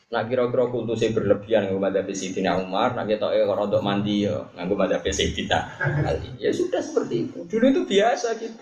[0.07, 4.79] Nak kira-kira kultusnya berlebihan nganggo madzhab Sayyidina Umar, nak kita eh rodok mandi ya nganggo
[4.79, 5.59] madzhab Sayyidina
[6.07, 6.31] Ali.
[6.39, 7.43] Ya sudah seperti itu.
[7.43, 8.55] Dulu itu biasa gitu.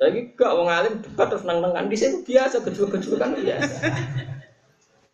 [0.00, 3.76] Tapi gak wong alim debat terus nang-nangan di situ biasa gejol-gejol kan biasa.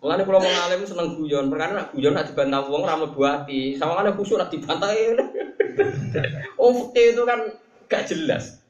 [0.05, 3.73] Mulane kalau mau ngalim seneng guyon, perkara nak guyon nak dibantah wong ra mlebu ati.
[3.81, 5.17] Sawangane khusuk nak dibantai.
[6.61, 7.51] Oh, itu kan
[7.91, 8.63] gak jelas.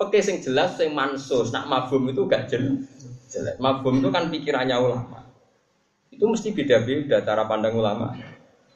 [0.00, 2.88] Oke, sing jelas sing mansus, nak mabum itu gak jelas.
[3.58, 5.26] Mabum itu kan pikirannya ulama.
[6.08, 8.16] Itu mesti beda-beda cara pandang ulama.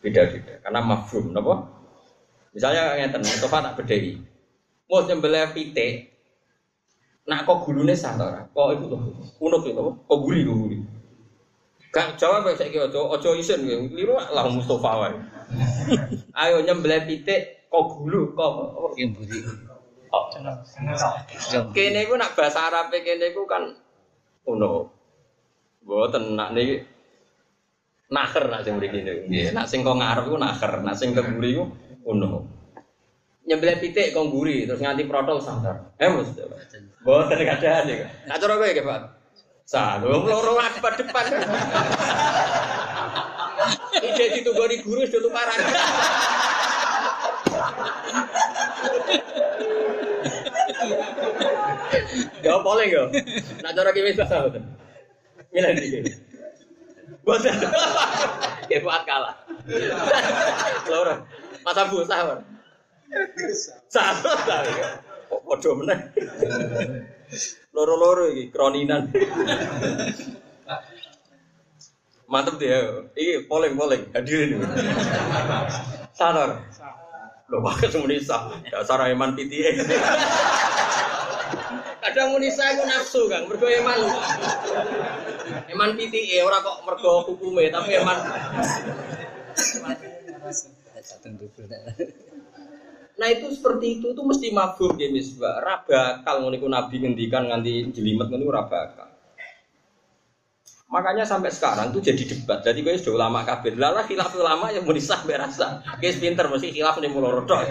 [0.03, 0.61] Beda-beda.
[0.61, 1.71] Karena mafhum, napa?
[2.53, 4.21] Misalnya ngeten, Mustafa tak bedhei.
[4.91, 6.13] Mau nyembelih pitik,
[7.27, 8.15] nak kok gulune sah
[8.53, 9.01] Kok itu tuh,
[9.41, 10.79] unut itu, kok guri, kok guri.
[11.97, 15.17] Gak jawab saya kira ojo ojo isen ya, liru lah Mustafa wae.
[16.45, 19.41] Ayo nyembelih pitik, kok gulu, kok yang budi.
[20.13, 20.29] Oh.
[21.73, 23.73] Kene iku nak bahasa Arab kene iku kan
[24.45, 24.93] uno.
[25.89, 26.85] Mboten nak niki
[28.13, 29.33] naker nak sing mriki niku.
[29.33, 31.65] Nggih, nak sing kok ngarep iku naker, nak sing keburi iku
[32.05, 32.45] ono.
[33.49, 35.97] Nyembelih pitik kok guri terus nganti protol sangar.
[35.97, 36.29] Eh Mas.
[37.01, 38.05] Mboten kadang iki.
[38.29, 39.16] Nak cara kowe Pak.
[39.67, 41.27] Sa, lho loro depan depan.
[43.99, 45.59] Ide ditunggoni guru sudah tukaran.
[52.47, 53.09] Ya boleh enggak?
[53.67, 54.63] Nak cara kiwis bahasa betul.
[55.51, 56.15] Milih dikit.
[57.27, 57.59] Bosan.
[58.71, 59.35] Ya buat kalah.
[60.87, 61.27] Loro.
[61.67, 62.39] Masa bu sahur.
[63.91, 64.15] Ta.
[65.27, 65.99] Kok padha meneh.
[67.77, 69.13] Loro-loro iki kroninan.
[72.25, 73.05] Mantep dia.
[73.13, 74.65] Iki polling-polling hadirin.
[76.17, 76.65] Sadar.
[77.53, 78.43] Lho, pakai semuanya sah.
[78.73, 79.77] Dasar Eman PTA.
[82.01, 83.99] Kadang muni saya ku nafsu Kang, mergo eman.
[85.69, 88.19] Eman PTE ora kok mergo hukume, tapi eman
[93.17, 95.61] Nah itu seperti itu tuh mesti mabur ya misbah.
[95.65, 99.09] Raba kalau ngono nabi ngendikan nganti jelimet ngono ora bakal.
[100.87, 102.63] Makanya sampai sekarang tuh jadi debat.
[102.63, 103.75] Jadi gue sudah ulama kabir.
[103.75, 105.83] Lala khilaf ulama yang mau disah berasa.
[105.99, 107.67] Kayak pinter mesti khilaf nih mulo rodok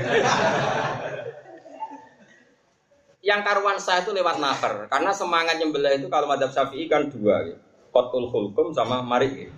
[3.25, 7.57] yang karuan saya itu lewat nafar karena semangat nyembelih itu kalau madhab syafi'i kan dua
[7.89, 9.49] kotul hulkum sama gitu.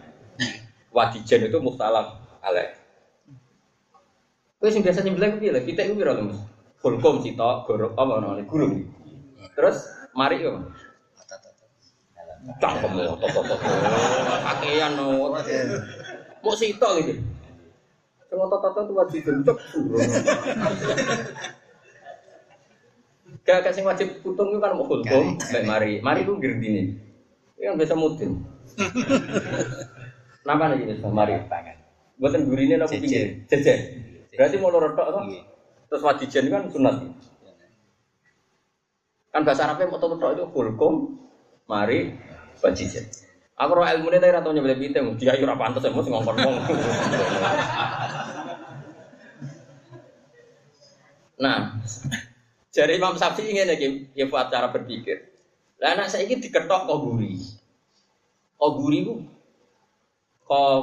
[0.95, 2.71] wadijen itu muhtalaf alaih
[4.58, 6.39] Terus yang biasa nyembelih itu pilih, kita itu piro mas.
[6.82, 8.89] Hulkum cita, gorok, apa namanya, gulung.
[9.53, 9.86] Terus
[10.18, 10.66] mari yo.
[12.58, 13.55] Cangkem lo, toto toto,
[14.45, 15.30] kakean no.
[16.41, 17.22] Mau cita gitu.
[18.30, 19.58] Kalau toto toto itu wajib bentuk.
[23.45, 26.99] Gak kasih wajib putung itu kan mau hukum, baik mari, mari itu girdini.
[27.55, 28.43] Ini kan biasa mudin.
[30.47, 31.36] Napa nih ini mari?
[32.18, 34.07] Buatan gurine nopo pinggir, jejer.
[34.38, 35.41] Berarti mau lorot tok iya.
[35.89, 36.95] Terus wajijen kan sunat.
[39.33, 41.17] Kan bahasa Arabnya mau tok itu hukum,
[41.65, 42.13] mari,
[42.61, 43.09] wajijen.
[43.57, 46.55] Aku roh ilmu ini tadi ratau nyebelih piting, dia yura pantas ya, mesti ngomong ngomong.
[51.38, 51.77] Nah,
[52.73, 55.29] jadi Imam Syafi'i ingin lagi ya buat cara berpikir.
[55.77, 57.38] Lah anak saya ini diketok kok guri.
[58.57, 59.21] Kok guri bu?
[60.49, 60.81] Kok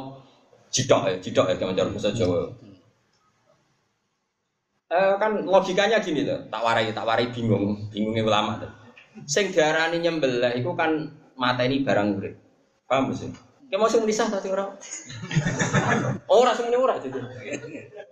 [0.70, 2.55] jidok ya, jidok ya kalau bahasa Jawa.
[4.93, 8.70] Eh, kan logikanya gini tuh, tak warai, tak warai bingung, bingungnya ulama tuh.
[9.24, 11.09] Sing diarani nyembelah itu kan
[11.41, 12.35] mata ini barang urip.
[12.85, 13.32] Paham sih?
[13.72, 14.76] Kayak mau sing menisah tadi orang.
[16.28, 17.16] Oh, ora sing ora jadi.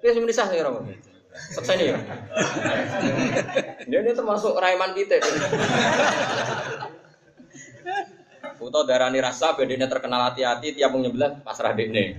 [0.00, 0.96] Dia sing menisah orang.
[1.52, 1.96] Selesai nih ya.
[3.88, 5.20] Dia ini termasuk Raiman kita.
[8.56, 12.16] Foto darani rasa bedanya terkenal hati-hati tiap nyebelah pasrah dekne.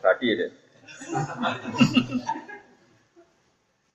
[0.00, 0.50] Berarti deh.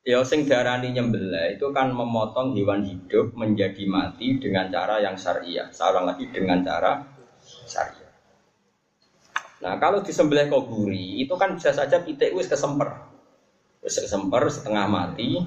[0.05, 5.65] Ya sing darani nyembelah itu kan memotong hewan hidup menjadi mati dengan cara yang syariah.
[5.73, 7.01] Seorang lagi dengan cara
[7.65, 8.13] syariah.
[9.65, 12.85] Nah kalau disembelih kok guri itu kan bisa saja pitik wis kesemper.
[13.81, 15.41] Wis semper setengah mati.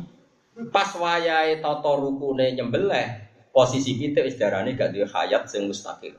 [0.75, 6.19] Pas wayahe tata rukune nyembelih, posisi kita wis darane gak duwe hayat sing mustaqil.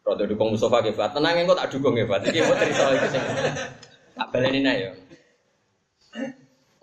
[0.00, 1.12] Rodo dukung Mustafa ke Fat.
[1.12, 2.24] Tenang engko tak dukung Fat.
[2.24, 3.20] Iki mau cerita sing
[4.16, 4.90] tak nek ya.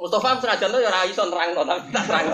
[0.01, 2.25] Mustafa senajan to ya ora iso nerangno tapi tak.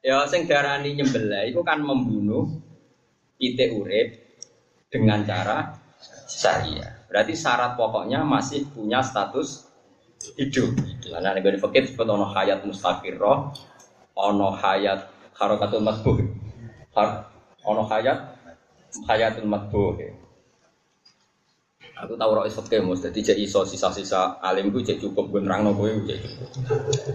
[0.00, 2.48] Ya sing darani nyembelih itu kan membunuh
[3.36, 4.16] pitik urip
[4.88, 5.68] dengan cara
[6.24, 7.04] syariah.
[7.12, 9.68] Berarti syarat pokoknya masih punya status
[10.40, 10.72] hidup.
[11.04, 13.52] Karena nih fakir disebut ono hayat mustaqirroh,
[14.16, 16.16] ono hayat harokatul masbuh,
[16.96, 17.28] har
[17.64, 18.36] Ono hayat
[19.08, 19.96] hayatul matbuh.
[21.94, 25.62] Aku tahu roh isot kemus, jadi cek iso sisa-sisa alim gue cek cukup gue nerang
[25.62, 26.50] nopo gue cek cukup.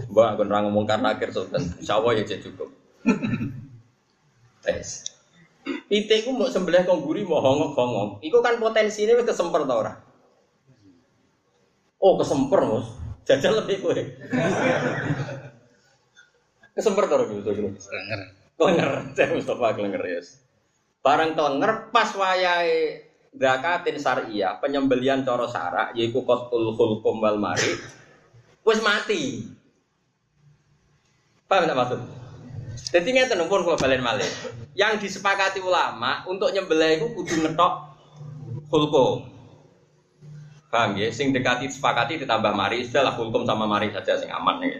[0.08, 2.72] Mbak gue nerang ngomong karena akhir sultan, sawah ya cek cukup.
[4.64, 5.04] Tes.
[5.60, 8.10] Pitik ku mau sembelih kongguri mau hongok hongok.
[8.24, 9.92] Iku kan potensi ini kesemper tau ora?
[12.00, 12.88] Oh kesemper mus,
[13.28, 14.16] jajal lebih gue.
[16.72, 17.68] kesemper tau gitu gitu.
[17.76, 18.20] Kelenger.
[18.56, 20.20] Kelenger, saya Mustafa kelenger ya.
[21.04, 27.78] Barang kelenger pas wayai zakatin syariah penyembelian coro sara yaitu kotul hulkum wal mari
[28.66, 29.46] wis mati.
[31.50, 32.00] Paham tak maksud?
[32.94, 34.26] Jadi ngeten pun kalau balen malih
[34.78, 37.72] yang disepakati ulama untuk nyembelih itu kudu ngetok
[38.70, 39.26] hulkum
[40.70, 41.10] paham ya?
[41.10, 44.78] Sing dekati sepakati ditambah mari istilah hulkum sama mari saja sing aman ya.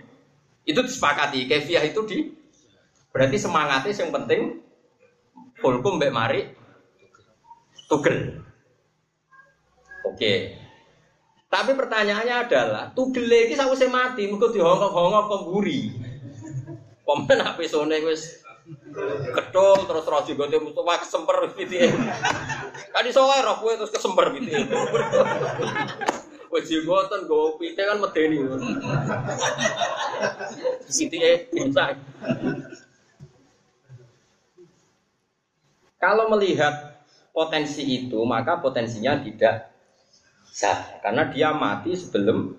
[0.63, 2.19] Itu disepakati kefiah itu di
[3.11, 4.63] berarti semangatnya yang penting
[5.59, 6.41] hulkum mbek mari
[7.91, 8.39] tugel.
[10.07, 10.55] Oke.
[11.51, 15.91] Tapi pertanyaannya adalah, tugel iki sakwise mati, mergo dihongkok-hongkok pemburi.
[17.03, 18.41] Komen HP sone wis
[19.35, 21.37] ketul terus roh juga dia mustafa kesemper
[22.95, 24.07] kan iso wae roh kowe terus gitu
[26.51, 28.43] wis jigoten go pite kan medeni
[30.87, 31.99] sithik insight
[35.99, 37.00] kalau melihat
[37.31, 39.71] potensi itu, maka potensinya tidak
[40.51, 41.01] sah.
[41.03, 42.55] Karena dia mati sebelum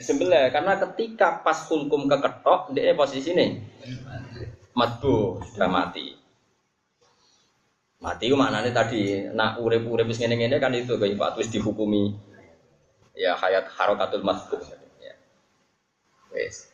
[0.00, 0.48] disembelih.
[0.48, 3.60] Karena ketika pas hukum keketok, dia posisi ini
[4.72, 6.16] matbu sudah mati.
[8.00, 11.52] Mati mana nih tadi nak urep urep bis ngene ngene kan itu kayak pak terus
[11.52, 12.16] dihukumi
[13.12, 14.56] ya hayat harokatul matbu.
[15.04, 15.14] Ya.
[16.32, 16.72] Wes.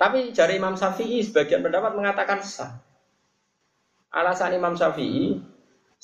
[0.00, 2.80] Tapi jari Imam Syafi'i sebagian pendapat mengatakan sah.
[4.08, 5.36] Alasan Imam Syafi'i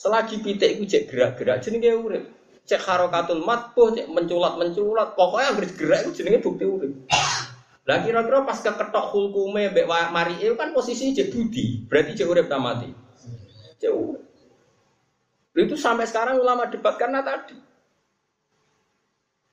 [0.03, 2.25] Selagi pitik itu cek gerak-gerak jenenge urip.
[2.67, 6.91] Cek harokatul matbuh, cek menculat-menculat, pokoknya yang gerak itu jenenge bukti urip.
[7.87, 12.51] Lah kira-kira pas keketok hukume mbek mari itu kan posisi cek budi, berarti cek urip
[12.51, 12.91] tak mati.
[13.79, 14.23] Cek urip.
[15.55, 17.55] Itu sampai sekarang ulama debat karena tadi.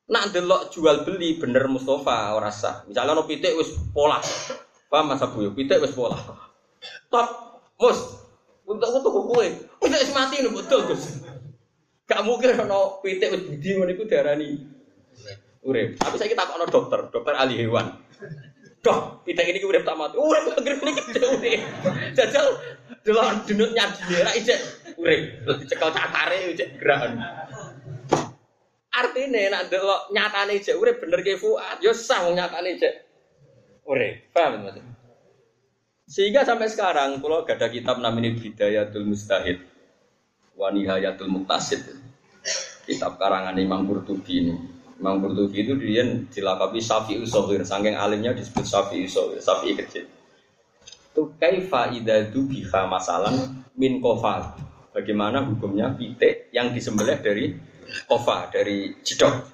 [0.09, 2.81] Nak delok jual beli bener Mustafa ora sah.
[2.89, 4.17] Misalnya no pitik wis pola.
[4.89, 5.45] Paham Mas Abu?
[5.53, 6.17] Pitik wis pola.
[7.13, 8.18] Top, Mus,
[8.69, 9.49] untuk untuk kue,
[9.81, 11.25] udah mati nih betul Gus.
[12.05, 14.49] Gak mungkin ono pitik wis budi ngono iku diarani
[15.65, 15.97] urip.
[15.97, 17.97] Tapi saya kita kok dokter, dokter ahli hewan.
[18.79, 20.21] Dok, pitik ini urip tak mati.
[20.21, 21.61] Urip kok grip iki urip.
[22.13, 22.45] Jajal
[23.01, 24.59] delok denut nyadi ra ijek
[25.01, 25.21] urip.
[25.65, 27.21] Dicekel cakare ijek gerakan.
[28.89, 32.93] Artinya nak delok nyatane ijek urip bener ke Fuad, yo sah nyatane ijek
[33.85, 34.29] urip.
[34.33, 34.88] Paham maksudnya?
[36.09, 39.61] Sehingga sampai sekarang kalau gak ada kitab namanya Bidayatul Mustahid
[40.57, 41.85] wa Nihayatul Muktasid.
[42.89, 44.57] Kitab karangan Imam Qurtubi ini.
[44.97, 46.01] Imam Qurtubi itu dia
[46.33, 47.61] dilakabi Syafi'i Usohir.
[47.61, 50.09] Saking alimnya disebut Syafi'i Usohir, Syafi'i kecil.
[51.13, 54.57] Itu kaifa idadu biha masalan min kofa.
[54.89, 57.53] Bagaimana hukumnya pitik yang disembelih dari
[58.09, 59.45] kofa, dari jidok.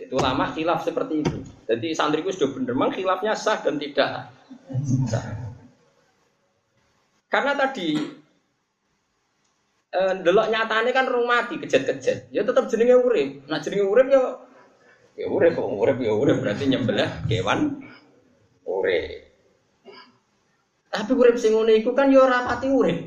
[0.00, 1.44] Itu lama khilaf seperti itu.
[1.68, 4.32] Jadi santriku sudah bener, memang khilafnya sah dan tidak.
[7.30, 7.94] Karena tadi
[9.94, 12.26] eh, delok nyatane kan rung mati kejet-kejet.
[12.34, 13.46] Ya tetap jenenge urip.
[13.46, 14.22] Nah jenenge urip ya
[15.14, 17.78] ya urip kok urip ya urip berarti nyembelih kewan
[18.66, 19.30] urip.
[20.90, 22.98] Tapi urip sing ngene iku kan ya ora pati urip.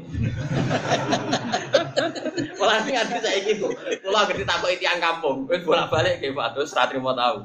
[2.56, 3.76] Malah sing ati saiki kok.
[4.00, 7.44] Kula gede takoki tiyang kampung, wis bolak-balik ke Pak Dus ra trimo tau.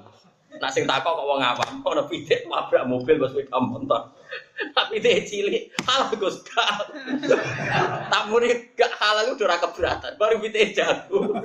[0.57, 1.65] Nak sing takok kok wong apa?
[1.85, 3.85] Ono pitik mabrak mobil wis kampung
[4.75, 6.43] tapi dia cilik, halal Gus.
[8.11, 11.37] Tak muni gak halal udah ora keberatan, baru kita jago.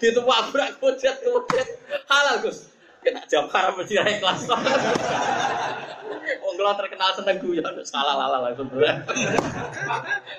[0.00, 1.68] Itu wabrak kucet kucet,
[2.08, 2.72] halal Gus.
[3.04, 4.48] Kita jawab haram mesti naik kelas.
[6.40, 9.04] Wong terkenal seneng guyon, salah lala langsung berat.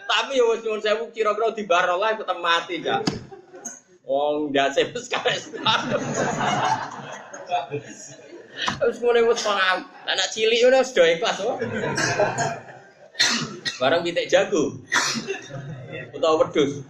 [0.05, 3.05] Tapi ya wis nyuwun sewu kira-kira di barolah tetep mati gak.
[4.05, 5.49] Wong ndase wis kares.
[8.55, 9.89] Terus mulai wis paham.
[10.05, 11.57] Anak cilik udah sudah ikhlas oh.
[13.81, 14.77] Barang pitik jago.
[16.13, 16.85] Utawa wedhus.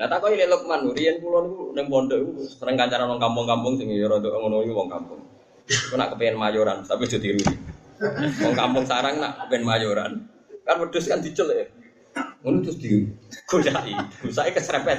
[0.00, 3.92] Lah tak kok Lukman, riyen kula niku ning pondok iku sering kancaran wong kampung-kampung sing
[3.92, 5.20] ya rada ngono iku wong kampung.
[5.68, 7.44] Aku nak kepengen mayoran, tapi aja tiru.
[8.40, 10.24] Wong kampung sarang nak kepengen mayoran.
[10.64, 11.68] Kan wedhus kan dicel ya.
[12.40, 13.04] Ngono terus di
[13.44, 13.92] godai,
[14.24, 14.98] gusake keserempet.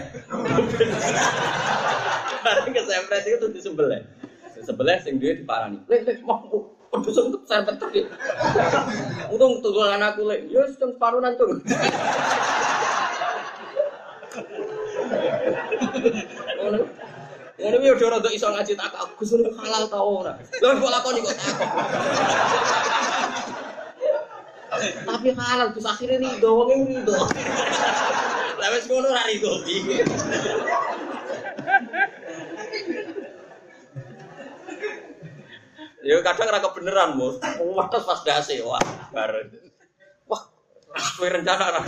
[2.45, 4.05] Bareng keserempet itu disembelih.
[4.61, 5.81] Sebelah sing duwe diparani.
[5.89, 6.45] Lek lek mau
[6.91, 8.05] Pedus untuk saya petek ya.
[9.33, 10.45] Untung tungguan aku lek.
[10.53, 11.41] Ya setengah separuh nanti.
[17.61, 20.33] Ngono iki udah rada iso ngaji tak Gus niku halal ta ora.
[20.37, 21.69] Lah kok lakoni kok takok.
[24.71, 27.11] Tapi halal Gus akhirnya rido wong rido.
[28.55, 29.51] Lah wis ngono ora rido.
[36.01, 37.37] Ya kadang ora kebeneran, Bos.
[37.43, 39.51] Wah, pas dase wah, bareng.
[40.25, 40.41] Wah,
[41.19, 41.81] kowe rencana ora.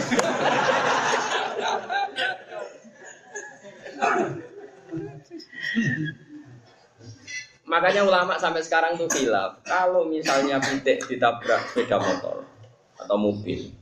[7.63, 12.52] Makanya ulama sampai sekarang tuh bilang, kalau misalnya pitik ditabrak sepeda motor
[12.99, 13.73] atau mobil,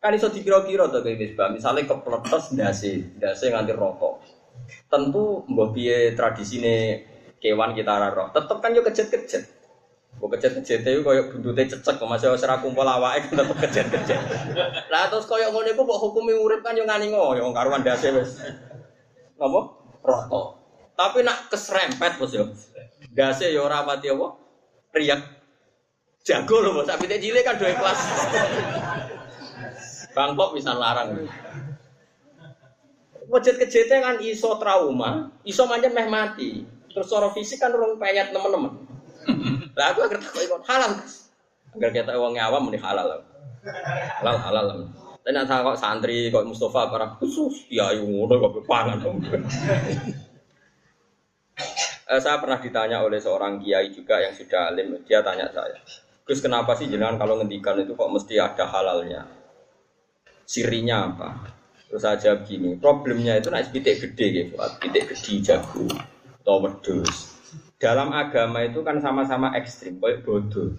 [0.00, 4.22] kan iso dikira-kira tuh kayak gitu, misalnya kepletes dasi, dasi nganti rokok.
[4.88, 7.04] Tentu mbok piye tradisine
[7.42, 9.44] kewan kita roh, tetep kan yo kejet-kejet.
[10.16, 14.20] Mbok kejet-kejet itu koyo buntute cecek kok masih ora kumpul awake tetep kejet-kejet.
[14.88, 18.40] Lah terus koyo ngono iku mbok hukumi urip kan yo ngani ngoyo karuan dasi wis.
[19.36, 19.60] Napa?
[20.00, 20.46] Rokok.
[20.96, 22.48] Tapi nak keserempet bos yo.
[23.12, 24.32] Dase ya ora pati apa?
[24.96, 25.20] Riak.
[26.26, 28.00] Jago loh tapi cilik kan dua kelas.
[30.16, 31.22] Bangkok bisa larang.
[33.30, 36.66] Wajat kejete kan iso trauma, iso manjat meh mati.
[36.90, 38.74] Terus secara fisik kan orang payat teman-teman.
[39.78, 40.92] Lah aku agar takut ikut halal.
[41.78, 43.22] Agar kita uangnya awam mending halal.
[44.18, 44.66] Halal halal.
[45.22, 48.98] Tapi nak kok santri kok Mustafa para khusus ya ngono kok pangan.
[52.06, 55.74] Eh, saya pernah ditanya oleh seorang kiai juga yang sudah alim, dia tanya saya,
[56.26, 59.30] Gus kenapa sih jenengan kalau ngendikan itu kok mesti ada halalnya?
[60.42, 61.54] Sirinya apa?
[61.86, 65.86] Terus saya jawab gini, problemnya itu naik pitik gede gitu, pitik gede jago,
[66.42, 67.38] atau wedus.
[67.78, 70.74] Dalam agama itu kan sama-sama ekstrim, kayak bodoh.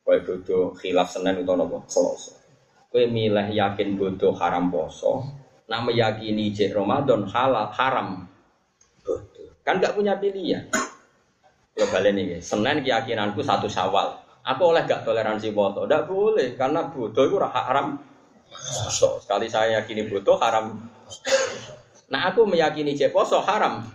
[0.00, 2.40] Kayak bodoh, khilaf senen atau nopo, selesai.
[2.88, 5.28] Kue milih yakin bodoh haram poso,
[5.68, 8.24] nama meyakini jek Ramadan halal haram
[9.04, 9.60] bodoh.
[9.60, 10.72] Kan nggak punya pilihan.
[11.76, 14.23] Ya balen ini, Senin keyakinanku satu Syawal.
[14.44, 15.88] Aku oleh gak toleransi foto?
[15.88, 17.96] Tidak boleh, karena bodoh itu haram.
[18.92, 20.84] So, sekali saya yakini bodoh haram.
[22.12, 23.88] Nah aku meyakini jeposo haram.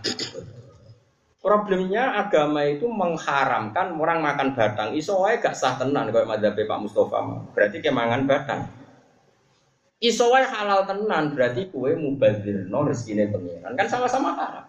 [1.40, 4.92] Problemnya agama itu mengharamkan orang makan batang.
[4.98, 7.20] Iso wae gak sah tenan kayak madzhab Pak Mustafa.
[7.56, 8.68] Berarti kemangan batang.
[10.04, 13.72] Iso wae halal tenan berarti kue mubadzirno rezekine pengiran.
[13.78, 14.66] Kan sama-sama haram.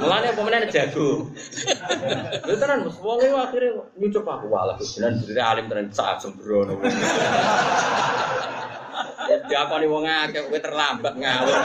[0.00, 1.28] Mulane apa jago.
[2.46, 3.68] Lha tenan Mas, wong e akhire
[4.00, 6.80] nyucup aku walah beneran bener alim tenan sak sembrono.
[9.28, 11.56] Ya diakoni wong akeh kowe terlambat ngawur.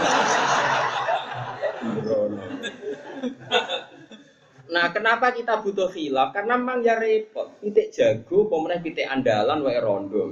[4.72, 6.32] Nah, kenapa kita butuh khilaf?
[6.32, 7.60] Karena memang ya repot.
[7.60, 10.32] Pitik jago, pemenang pitik andalan, wae rondo.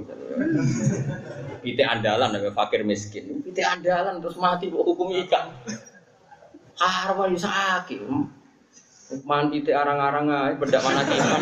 [1.60, 3.44] Pitik andalan, wae fakir miskin.
[3.44, 5.52] Pitik andalan terus mati, hukum ikan.
[6.80, 8.00] Arwah yo sakit.
[9.28, 11.40] Mandi ti arang-arang ae bedak mana kiman.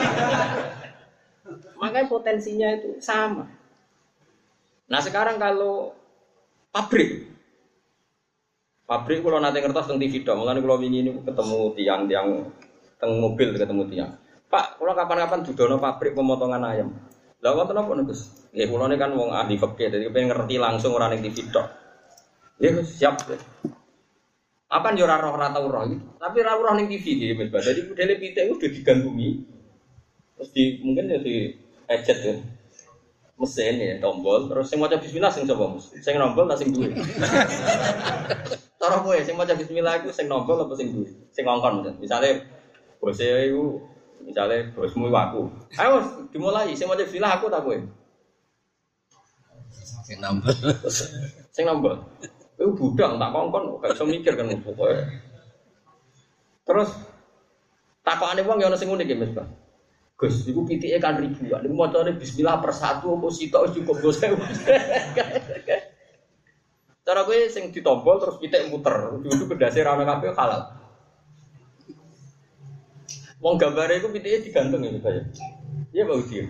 [1.79, 3.47] Makanya potensinya itu sama.
[4.89, 5.95] Nah sekarang kalau
[6.73, 7.29] pabrik,
[8.89, 12.29] pabrik kalau nanti ngertos tentang TV dong, mulai kalau ini ketemu tiang-tiang
[12.99, 14.11] teng mobil ketemu tiang.
[14.49, 16.89] Pak, kalau kapan-kapan dudono pabrik pemotongan ayam.
[17.45, 18.49] Lah wonten apa Gus?
[18.51, 21.69] Ya kula kan wong ahli fikih, jadi pengen ngerti langsung orang yang TV dok.
[22.59, 23.23] Ya siap.
[24.69, 26.05] Apa yo ora roh ora tau roh gitu.
[26.21, 29.29] Tapi ora roh ning TV iki Mas Jadi modele pitik udah digantumi.
[30.37, 31.57] Terus di mungkin ya di
[31.89, 32.35] ejet ya.
[33.39, 35.89] Mesin ya tombol terus sing maca bismillah sing sapa Mas?
[36.05, 36.93] Sing nombol ta sing duwe?
[38.81, 41.09] Cara kowe sing maca bismillah iku sing nombol apa sing duwe?
[41.33, 42.45] Sing ngongkon Misale
[43.01, 43.81] bose iku
[44.21, 45.49] misale bosmu aku.
[45.81, 47.79] Ayo dimulai sing maca bismillah aku ta kowe?
[50.05, 50.53] Sing nombol.
[51.57, 52.05] Sing nombol.
[52.59, 55.07] Itu budang tak kongkon gak bisa mikir kan pokoknya.
[56.67, 56.91] Terus
[58.03, 59.47] takokane wong ya ono sing unik ya Mas Bang.
[60.19, 61.63] Gus, iku pitike kan ribuan.
[61.63, 64.19] Iku macane bismillah per satu apa sitok cukup Gus.
[67.07, 70.75] Cara gue sing ditombol terus pitik muter, itu kedase ra ono kabeh halal.
[73.39, 75.39] Wong gambare iku pitike digantung ya Mas.
[75.95, 76.43] Iya Pak Udi.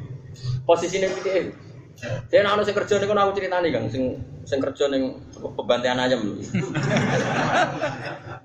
[0.65, 1.68] Posisine pitike
[1.99, 4.15] saya nak sing kerja niku aku critani Kang, sing
[4.47, 6.23] sing kerja ning pembantian ayam.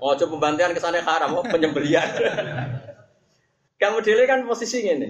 [0.02, 2.02] Oh, coba pembantian ke sana haram, oh penyembelian.
[3.78, 5.10] Kamu dele kan posisi ini.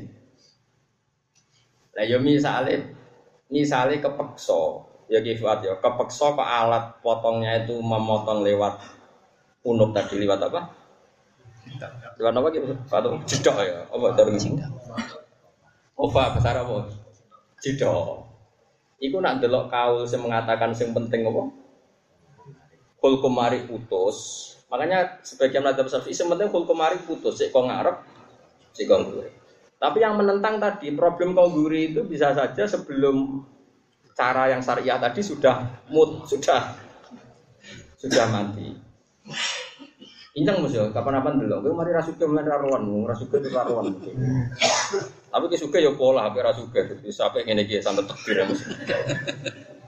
[1.96, 2.91] Lah yo misale
[3.48, 8.82] misale kepeksa, ya kifat ya, kepeksa ke alat potongnya itu memotong lewat
[9.64, 10.62] unuk tadi lewat apa?
[12.20, 12.76] Dewan apa gitu?
[12.91, 13.88] Atau jedok ya?
[13.88, 14.36] Apa dari
[15.94, 16.91] Ova besar apa?
[17.62, 18.33] Jedok.
[19.02, 21.50] Iku nak delok kaul sing mengatakan sing penting apa?
[23.00, 24.50] Kul kumari putus.
[24.72, 27.41] Makanya sebagian madhab syafi'i sing penting kul kumari putus.
[27.41, 27.98] Sik kok ngarep,
[28.74, 29.06] sik kok
[29.78, 33.44] Tapi yang menentang tadi problem kongguri itu bisa saja sebelum
[34.16, 36.72] cara yang syariah tadi sudah mut, sudah
[38.00, 38.72] sudah mati.
[40.34, 41.70] Incang mas ya, kapan-kapan dulu.
[41.70, 43.54] Gue mari rasuke mulai raruan, rasuke itu.
[45.34, 46.78] Tapi ke suka ya pola, tapi rasuke.
[46.78, 48.62] Jadi sampai ini dia sampai tekbir ya mas.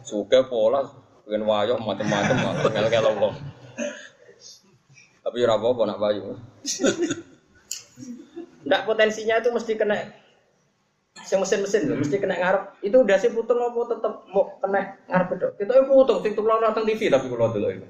[0.02, 0.90] Suka pola,
[1.30, 3.34] pengen wayo macam-macam, ngel ngel Allah.
[5.22, 6.34] Tapi rapo apa nak bayu.
[8.66, 9.98] Ndak potensinya itu mesti kena
[11.26, 12.64] Sing mesin-mesin lho mesti kena ngarep.
[12.86, 15.48] Itu udah sih putung apa tetep mau kena ngarep itu.
[15.64, 17.88] Kita itu putung sing tulang nonton TV tapi kalau dulu itu.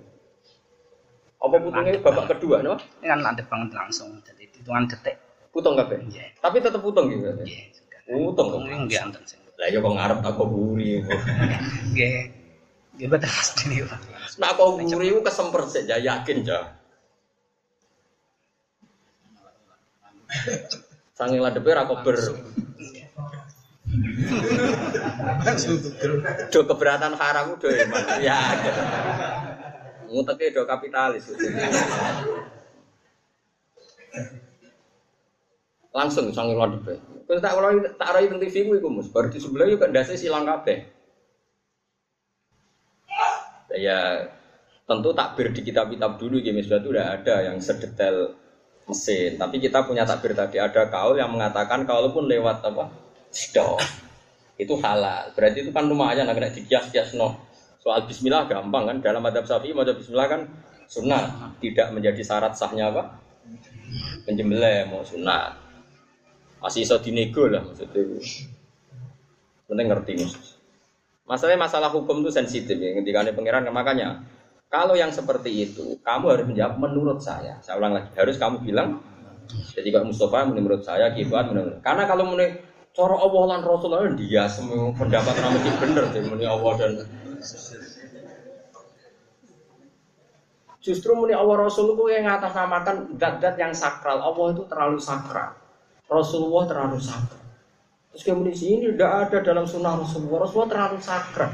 [1.44, 2.80] Apa putungnya babak kedua no?
[3.04, 4.16] Ini kan landep banget langsung.
[4.24, 5.25] Jadi hitungan detik.
[5.56, 6.04] Putung kabeh.
[6.12, 6.36] Iya.
[6.44, 7.32] Tapi tetep putung gitu.
[7.48, 7.72] Iya.
[8.12, 8.60] Putung kok.
[8.68, 9.40] Enggak anten sih.
[9.56, 11.00] Lah ya kok ngarep tak kok buri.
[11.96, 12.28] Nggih.
[13.00, 14.00] Nggih betul pasti nih, Pak.
[14.36, 16.76] Nak kok buri ku kesemper sik ya yakin ja.
[21.16, 22.20] Sange ladepe ra kober.
[26.52, 28.20] Do keberatan haram do eman.
[28.20, 28.44] Ya.
[30.12, 31.32] Nguteke do kapitalis.
[35.96, 37.00] Langsung sange ladepe.
[37.24, 39.08] Terus tak kalau tak rai teng TV iku Mus.
[39.08, 40.84] Bar di sebelah yo ndase silang kabeh.
[43.80, 44.28] Ya
[44.86, 48.36] tentu takbir di kitab-kitab dulu ya Misbah itu udah ada yang sedetail
[48.86, 49.40] mesin.
[49.40, 52.92] Tapi kita punya takbir tadi ada kaul yang mengatakan kalaupun lewat apa
[53.32, 53.80] stop
[54.60, 55.32] itu halal.
[55.32, 57.40] Berarti itu kan lumayan agak dikias-kias no.
[57.80, 60.42] Soal Bismillah gampang kan dalam adab Syafi'i mau Bismillah kan
[60.86, 63.18] sunnah tidak menjadi syarat sahnya apa
[64.26, 65.65] penyembelih mau sunnah
[66.60, 68.04] masih iso dinego lah maksudnya
[69.66, 70.36] penting ngerti mus
[71.26, 74.24] masalahnya masalah hukum itu sensitif ya ketika pangeran makanya
[74.76, 77.56] kalau yang seperti itu, kamu harus menjawab menurut saya.
[77.64, 79.00] Saya ulang lagi, harus kamu bilang.
[79.72, 81.80] Jadi kalau Mustafa menurut saya, kibat menurut.
[81.80, 82.60] Karena kalau menurut
[82.92, 86.92] cara Allah dan Rasulullah dia semua pendapat itu benar, menurut Allah dan
[90.86, 94.22] Justru muni Allah Rasul itu yang ngatasnamakan dat-dat yang sakral.
[94.22, 95.58] Allah itu terlalu sakral.
[96.06, 97.42] Rasulullah terlalu sakral.
[98.16, 100.48] Terus kemudian sini tidak ada dalam sunnah Rasulullah.
[100.48, 101.52] Rasulullah terlalu sakral.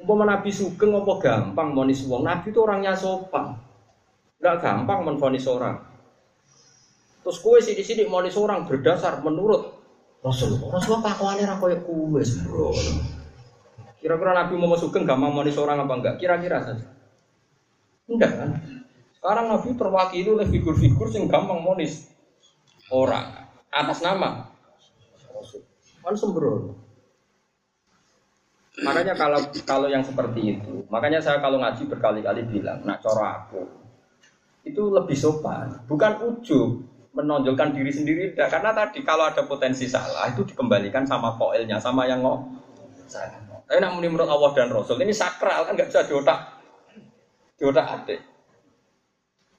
[0.00, 2.24] Umpama Nabi Sugeng apa gampang monis wong.
[2.24, 3.58] Nabi itu orangnya sopan.
[4.40, 5.80] Enggak gampang menfonis orang.
[7.24, 9.74] Terus kue sih di sini monis orang berdasar menurut
[10.22, 10.78] Rasulullah.
[10.78, 12.92] Rasulullah kelakuannya ra koyo kue sembrono.
[14.00, 16.14] Kira-kira Nabi mau Sugeng gampang monis orang apa enggak?
[16.22, 16.86] Kira-kira saja.
[18.06, 18.48] Enggak kan?
[19.18, 22.06] Sekarang Nabi terwakili oleh figur-figur yang gampang monis
[22.92, 23.45] orang
[23.84, 24.48] atas nama.
[26.00, 26.86] Kan sembrono.
[28.76, 33.62] Makanya kalau kalau yang seperti itu, makanya saya kalau ngaji berkali-kali bilang, nak coro aku
[34.66, 36.82] itu lebih sopan, bukan ujub
[37.16, 38.52] menonjolkan diri sendiri, tidak.
[38.52, 42.60] karena tadi kalau ada potensi salah itu dikembalikan sama koilnya, sama yang ngomong.
[43.66, 46.60] Tapi nak menurut Allah dan Rasul ini sakral kan nggak bisa diotak,
[47.56, 48.20] diotak adik.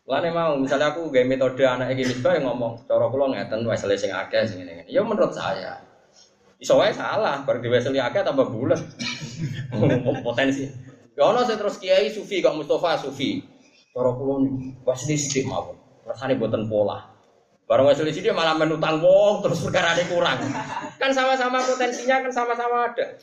[0.08, 4.08] Lalu mau, misalnya aku gaya metode anak gini yang ngomong, coro kulo ngeten, wes sing
[4.08, 4.88] akeh sing ini.
[4.88, 5.84] Ya menurut saya,
[6.58, 8.82] Iso wae salah, bar diweseli akeh tambah bulat.
[10.26, 10.66] Potensi.
[11.14, 13.46] Ya ono sing terus kiai sufi kok Mustafa sufi.
[13.94, 15.78] Cara kula niku pasti sithik mawon.
[16.06, 17.04] Rasane boten pola.
[17.70, 20.42] Barang weseli sithik malah menutang wong terus perkara kurang.
[20.98, 23.22] Kan sama-sama potensinya kan sama-sama ada.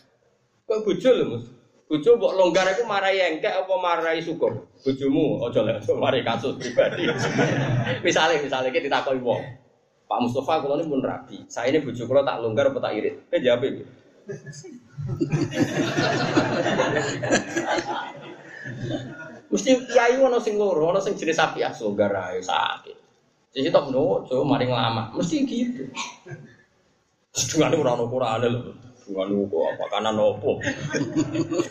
[0.71, 1.45] Kok bojo lho, Mas.
[1.85, 4.73] Bojo mbok longgar iku marai engkek apa marai syukur?
[4.81, 7.05] Bojomu aja lek mari kasus pribadi.
[8.07, 9.45] misalnya misalnya kita ditakoki wong.
[10.09, 11.45] Pak Mustafa kalau ini pun rapi.
[11.49, 13.21] Saya ini bujuk kalau tak longgar atau tak irit.
[13.29, 13.85] Eh jawab itu.
[19.53, 22.97] Mesti kiai ono sing loro, ono sing jenis sapi as longgar ae sakit.
[23.55, 25.15] Jadi tak no, coba mari lama.
[25.15, 25.85] Mesti gitu.
[27.55, 28.61] Dengan ora ono Qur'ane lho.
[29.05, 30.65] Dengan kok apa kanan opo.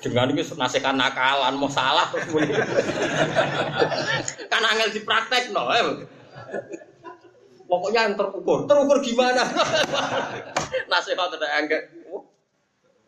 [0.06, 2.54] Dengan iki nasekan nakalan mau salah terus muni.
[4.54, 5.66] kan angel dipraktek no.
[7.66, 8.70] Pokoknya yang terukur.
[8.70, 9.42] Terukur gimana?
[10.92, 11.90] Nasihat ada enggak.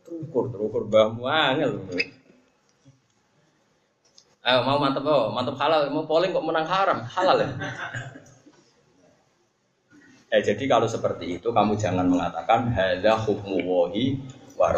[0.01, 1.85] Terukur, terukur mbahmu angel.
[4.45, 7.49] Ayo mau mantep oh, mantep halal, mau polling kok menang haram, halal ya.
[10.35, 14.19] Eh, jadi kalau seperti itu kamu jangan mengatakan hadza hukmu wahi
[14.59, 14.75] wa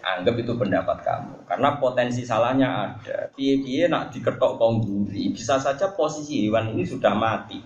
[0.00, 1.44] Anggap itu pendapat kamu.
[1.44, 3.28] Karena potensi salahnya ada.
[3.36, 7.60] Piye-piye nak diketok kongguri, bisa saja posisi hewan ini sudah mati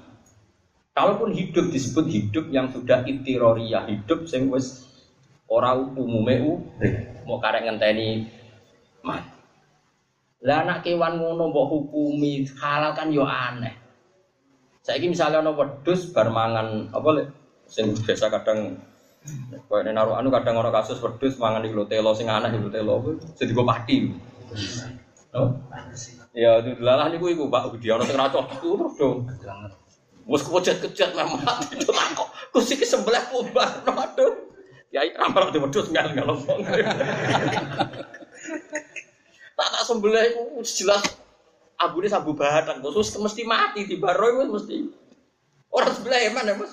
[0.93, 4.85] Kalaupun hidup disebut hidup yang sudah itiroriyah, hidup sing wis
[5.49, 7.25] ora umume urip.
[7.25, 8.29] Mau karek ngenteni
[9.01, 9.33] mati.
[10.45, 13.82] Lah anak kewan ngono mbok hukumi halal kan yo aneh.
[14.83, 17.27] Saiki misalnya ana wedhus bar mangan apa lek
[17.71, 18.83] sing biasa kadang
[19.71, 22.99] Kayak ini naruh anu kadang orang kasus wedhus mangan iku telo sing aneh iku telo
[23.39, 24.11] sing digo pati.
[25.31, 25.55] Oh.
[26.35, 29.31] Ya dilalah niku iku Pak Budi ana sing ra cocok terus dong.
[30.27, 31.39] Wes kejat-kejat memang
[31.75, 32.29] itu takok.
[32.51, 34.35] Kusi ke sebelah kubar aduh.
[34.91, 36.35] Ya ramal di wedhus ngal ngal
[39.57, 41.22] Tak tak sebelah iku jelas
[41.79, 44.77] abune sabu bahan khusus mesti mati di baro itu mesti.
[45.73, 46.73] Orang sebelah emang ya Mas.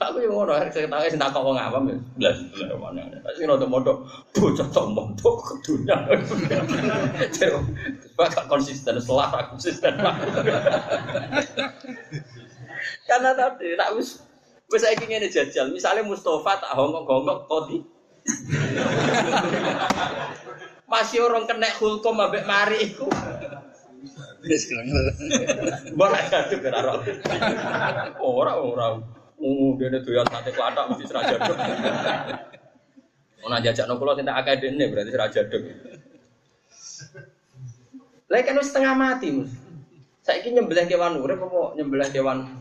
[0.00, 1.96] Aku yang ngono, saya tahu sih tak kok ngawam ya.
[2.16, 3.04] Belas belas mana?
[3.36, 5.92] Sing rada modok, bocah tok mondok ke dunia.
[8.16, 9.92] Bapak konsisten, selara konsisten.
[13.04, 14.24] Karena tadi, tak wis
[14.72, 15.68] wis saiki ngene jajal.
[15.68, 17.84] Misalnya Mustafa tak hongkok-hongkok kodi.
[20.90, 23.06] Masih orang kena hulkom ambek mari iku.
[24.42, 26.98] Wis ada tuh karo.
[28.18, 28.98] Ora ora.
[29.40, 31.56] Uh, dia doyan sate keladak mesti seraja dok.
[33.40, 35.62] Mau jajak no kulo tindak akademi berarti seraja dok.
[38.28, 39.48] Lagi kan setengah mati mus.
[40.30, 42.52] Ingin nyembelih kewan urip apa nyembelih kewan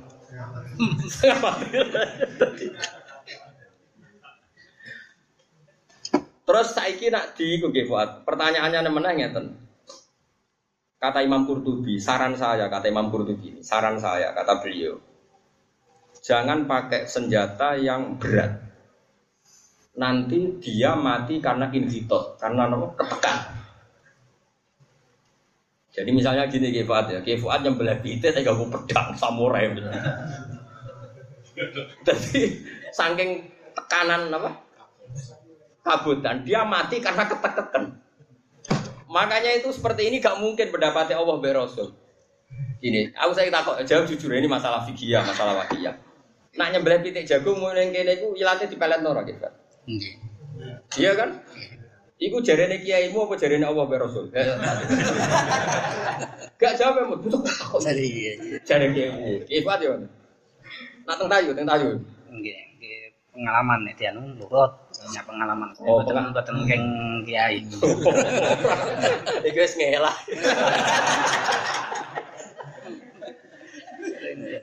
[1.12, 1.68] setengah mati.
[6.50, 8.26] Terus saiki nak di Fuad.
[8.26, 9.54] Pertanyaannya mana ngeten.
[10.97, 14.97] Kata Imam Qurtubi, saran saya kata Imam Qurtubi ini, saran saya kata beliau
[16.20, 18.68] jangan pakai senjata yang berat.
[20.00, 22.88] Nanti dia mati karena inhitot, karena apa?
[22.95, 23.38] ketekan.
[25.91, 29.68] Jadi misalnya gini Ki Fuad ya, Ki Fuad yang belah saya gak pedang samurai
[32.08, 32.39] Jadi
[32.95, 33.43] saking
[33.76, 34.50] tekanan apa?
[35.90, 37.98] Kabutan, dia mati karena ketekan.
[39.10, 41.98] Makanya itu seperti ini gak mungkin pendapatnya Allah Rasul.
[42.80, 45.98] Ini, aku saya takut jawab jujur ini masalah fikih, masalah wakiyah.
[46.62, 49.50] Nak nyembelih pitik jagung mau yang kene iku ilate dipelet ora gitu.
[49.90, 50.14] Nggih.
[51.02, 51.42] Iya kan?
[52.22, 54.30] Iku jarene kiaimu apa jarene Allah be Rasul?
[56.62, 57.82] Gak jawab ya, butuh kok.
[57.82, 58.62] Jare iya.
[58.62, 59.50] Jare kiaimu.
[59.50, 60.06] Ifat yo.
[61.10, 61.98] Nak teng tayu, teng tayu.
[62.30, 62.58] Nggih,
[63.34, 65.70] pengalaman nek dianu lurut punya pengalaman.
[65.82, 66.86] Oh, boten boten keng
[67.26, 67.66] kiai.
[69.49, 70.16] Iku wis ngelah.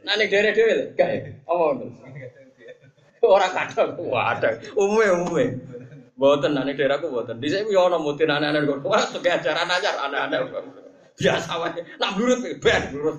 [0.06, 1.20] Nah ning dere dhewe lho, gak ya?
[1.50, 1.84] Apa ngono?
[3.26, 4.48] Ora kadang, ada.
[4.78, 5.44] Umume umume.
[6.14, 7.42] Mboten nek ning daerahku mboten.
[7.42, 8.86] Dhisik yo ana mutin anak-anak kok.
[8.86, 10.40] Ora tuh ajaran anyar anak-anak.
[11.18, 11.82] Biasa wae.
[11.98, 13.18] Nak blurut ben blurut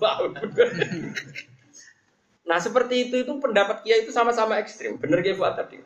[2.47, 4.95] Nah seperti itu itu pendapat Kiai itu sama-sama ekstrim.
[4.95, 5.84] Bener Kiai buat tadi.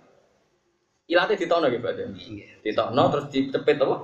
[1.11, 1.91] Ilate ditokno nggih, Pak.
[2.63, 3.95] Ditokno terus dicepet apa?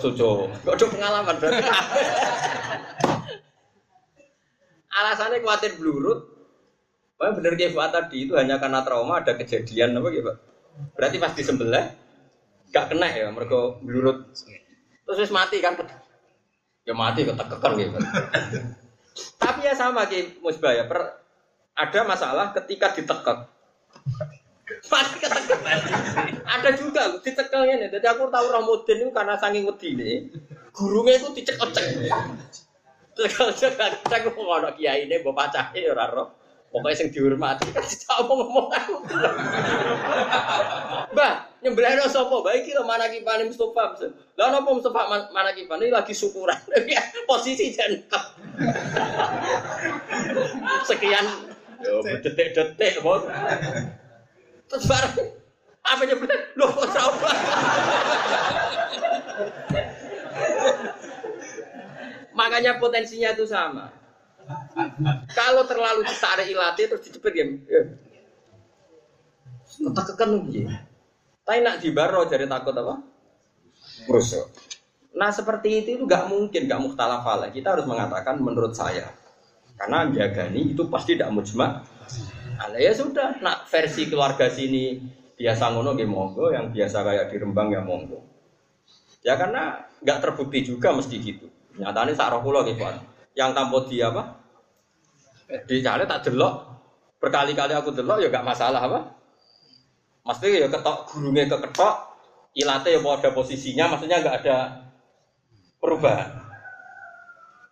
[0.00, 0.30] Cucu.
[0.64, 1.62] Kok ada pengalaman berarti.
[5.00, 6.26] Alasannya khawatir blurut.
[7.14, 10.32] Pokoknya bener kayak Fuad tadi itu hanya karena trauma ada kejadian apa gitu.
[10.96, 11.84] Berarti pas disembelih
[12.72, 14.32] gak kena ya mereka blurut.
[15.04, 15.76] Terus wis mati kan.
[16.88, 18.00] Ya mati ketekekan gitu.
[19.42, 20.88] Tapi ya sama kayak musbah ya.
[20.88, 21.00] Per,
[21.76, 23.59] ada masalah ketika ditekek.
[24.90, 25.58] Mati ketekek.
[26.46, 27.88] ada juga ditekelnya nih.
[27.90, 30.10] Jadi aku tahu Ramudin itu karena saking wedi ini.
[30.70, 31.86] Gurunya itu dicek-cek.
[34.08, 36.28] Kadang mau ngono kiai ini bapak pacahe ora roh.
[36.70, 38.94] Pokoknya sing dihormati kan apa ngomong aku.
[41.10, 41.34] Mbah,
[41.66, 42.30] nyembelih no sapa?
[42.46, 43.98] Baik iki mana kipane Mustofa.
[44.38, 46.54] Lah napa Mustofa mana kipane lagi syukuran.
[47.28, 48.22] Posisi jengkep.
[50.88, 51.26] Sekian
[51.82, 53.26] yo detik-detik, Bos.
[54.70, 55.14] Terus bareng
[55.80, 56.40] apa nyembelih?
[56.54, 57.34] Loh kok salah.
[62.38, 63.90] Makanya potensinya itu sama.
[65.34, 67.46] Kalau terlalu ditarik ilatih terus dicepet ya.
[69.80, 70.86] Ketekekan ya.
[71.42, 73.02] Tapi nak dibaro jadi takut apa?
[74.06, 74.46] Rusuh.
[75.10, 79.10] Nah seperti itu itu nggak mungkin, nggak muhtalaf Kita harus mengatakan menurut saya,
[79.74, 81.82] karena jagani itu pasti tidak mujma.
[82.60, 85.00] Nah, ya sudah, nak versi keluarga sini
[85.32, 88.20] biasa ngono ya monggo, yang biasa kayak di Rembang ya monggo.
[89.24, 91.48] Ya karena nggak terbukti juga mesti gitu.
[91.80, 92.76] Nyatane sak roh kula nggih,
[93.32, 94.22] Yang tanpa dia apa?
[95.64, 96.68] Di cale tak delok.
[97.16, 99.00] Berkali-kali aku delok ya gak masalah apa?
[100.28, 101.94] Mesti ya ketok gurunge keketok,
[102.60, 104.56] ilate ya ada posisinya, maksudnya gak ada
[105.80, 106.28] perubahan.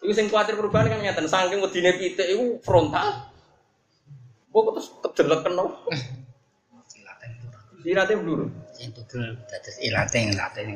[0.01, 3.28] Iku sing kuatir perubahan kan nyata saking wedine pitik iku frontal.
[4.59, 5.65] Kok terus kedelek kena.
[7.79, 8.51] Sirate blur.
[8.75, 10.67] Sing tugel dados ilaten ilaten.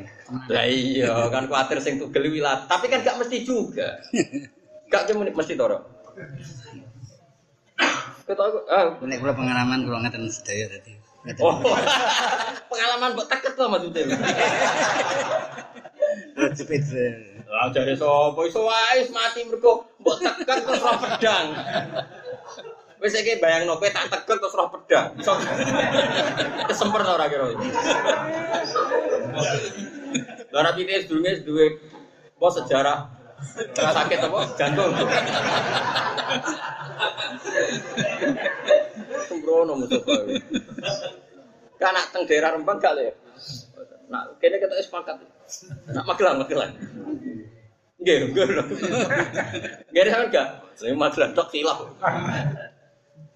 [0.47, 3.99] Lah iya kan kuatir sing tugel wilat, tapi kan gak mesti juga.
[4.91, 5.83] Gak cuma mesti toro.
[8.23, 10.95] Ketok aku ah Nek kula pengalaman kula ngeten sedaya dadi.
[11.27, 11.43] Ngeten.
[11.43, 11.59] Oh,
[12.71, 14.03] pengalaman buat teket lah maksudnya.
[16.55, 16.83] Jepit.
[17.51, 21.47] Lah jare sapa iso wae mati mergo mbok teket terus pedang.
[23.03, 25.11] Wis iki bayangno kowe tak teket terus roh pedang.
[25.19, 25.35] Iso
[26.71, 27.51] kesemper ora kira.
[30.55, 31.67] Lah rapi ini sedurunge duwe
[32.39, 32.97] apa sejarah
[33.75, 34.95] sakit apa jantung.
[39.27, 40.15] Sembrono Mustafa.
[41.83, 43.11] Kan nak teng daerah Rembang gak le.
[44.07, 45.19] Nak kene wis sepakat.
[45.91, 46.71] Nak Magelang Magelang.
[47.99, 48.45] Nggih, nggih.
[49.91, 50.47] Nggih sampean gak?
[50.79, 51.83] Saya Magelang tok silap.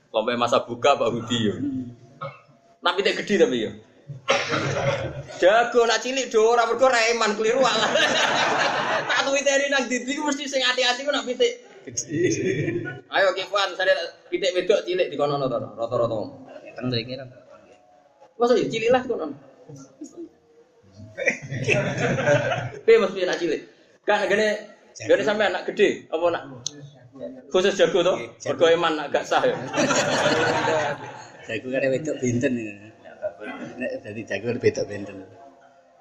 [0.07, 1.55] Sampai masa buka Pak Budi yo.
[2.81, 3.71] Tapi tidak gede tapi yo.
[5.37, 7.91] Jago nak cilik do ora mergo reman keliru alah.
[9.07, 11.67] Tak tuwiteri nang didi ku mesti sing ati-ati ku nak pitik.
[13.11, 13.95] Ayo Kifan, saya
[14.31, 16.19] pitik wedok cilik di kono to rata-rata.
[16.63, 17.27] Ngeten mriki ra.
[18.39, 19.35] Masa ya cilik lah kono.
[22.87, 23.61] Piye mesti nak cilik?
[24.07, 24.47] Kan gene
[24.95, 26.43] gene sampe anak gede apa nak
[27.51, 28.13] khusus jago to?
[28.47, 29.55] Mergo eman nak gak sah ya.
[31.47, 32.53] Jago kan wedok benten.
[33.79, 35.17] Nek dadi jago wedok benten.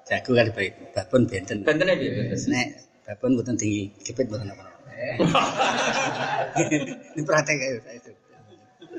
[0.07, 1.57] Jago kan baik, babon benten.
[1.67, 2.31] Bentene piye?
[2.31, 2.67] Nek
[3.07, 4.65] babon mboten tinggi, kepit mboten apa.
[7.13, 8.11] Ini praktek ayo saya itu.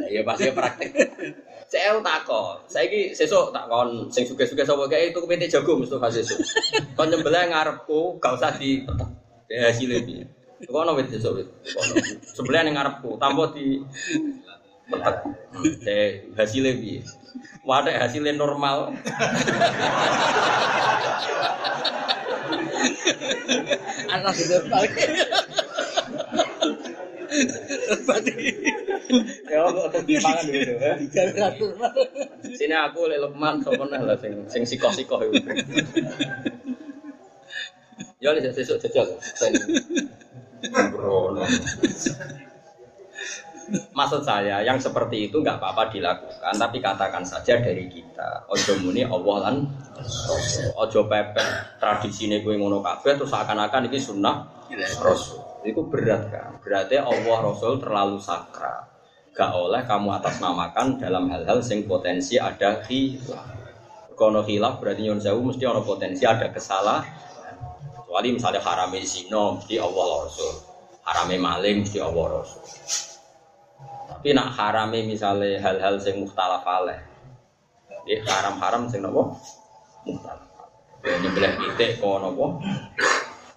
[0.08, 0.90] Iya pasti praktek.
[1.68, 6.40] Saya takon, saiki sesuk tak kon sing suge-suge sapa kae itu kepitik jago Mustafa sesuk.
[6.96, 8.80] Kon nyembelih ngarepku gak usah di
[9.52, 10.24] ya hasilnya piye.
[10.66, 11.48] Kono wit sesuk wit.
[12.34, 13.78] Sebelah ning ngarepku, tanpa di
[14.90, 15.16] petek.
[15.86, 17.06] Teh hasilnya piye?
[17.62, 18.90] Wadah hasilnya normal.
[24.09, 24.92] Anak itu balik.
[29.46, 30.72] Ya kok timbangan gitu.
[30.74, 31.48] Digawe
[32.56, 35.38] Sini aku lek Lukman sapa nah lah sing sing sikoh-sikoh iku.
[38.18, 39.06] Ya lek sesuk jajal.
[43.68, 48.48] Maksud saya, yang seperti itu nggak apa-apa dilakukan, tapi katakan saja dari kita.
[48.48, 49.56] Ojo muni Allah lan.
[50.80, 54.36] Ojo pepet tradisi ini gue ngono kabeh terus seakan-akan ini sunnah
[55.04, 55.44] Rasul.
[55.68, 56.56] Itu berat kan.
[56.64, 58.88] Berarti Allah Rasul terlalu sakral.
[59.36, 63.46] Gak oleh kamu atasnamakan dalam hal-hal sing potensi ada khilaf.
[64.18, 67.27] Kono khilaf berarti nyon sewu mesti ono potensi ada kesalahan.
[68.09, 70.48] Kecuali misalnya harame zina mesti Allah Rasul.
[71.04, 72.64] Harame maling mesti Allah Rasul.
[74.09, 77.04] Tapi nak harame misalnya hal-hal sing mukhtalaf alaih.
[78.09, 79.36] Ini haram-haram sing napa?
[80.09, 80.48] Mukhtalaf.
[81.04, 82.46] Nyembelih pitik kok napa?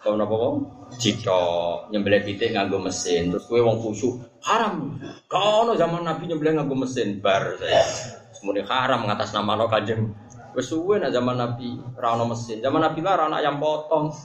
[0.04, 0.54] Kok napa kok?
[0.99, 1.41] Jika
[1.88, 4.99] nyembelih pitik nganggo mesin, terus kowe wong khusyuk, haram.
[5.32, 7.88] Ono zaman Nabi nyembelih nganggo mesin bar saya.
[8.36, 10.12] Semuanya haram ngatas nama no kanjeng.
[10.52, 12.60] Wes suwe zaman Nabi ra ono mesin.
[12.60, 14.12] Zaman Nabi lah ra ono ayam potong.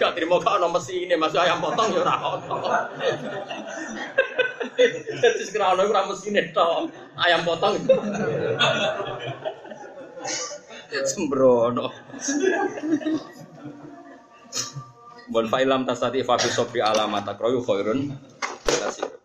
[0.00, 2.56] Gak terima gak ono mesin ini masuk ayam potong ya ora ono.
[5.20, 6.88] Terus kira ono ora mesin tok.
[7.20, 7.76] Ayam potong.
[11.10, 11.90] Sembrono.
[15.28, 18.14] Bon fa'ilam tasati fa fi sabri alamat akroyu khairun
[18.64, 19.23] kasir.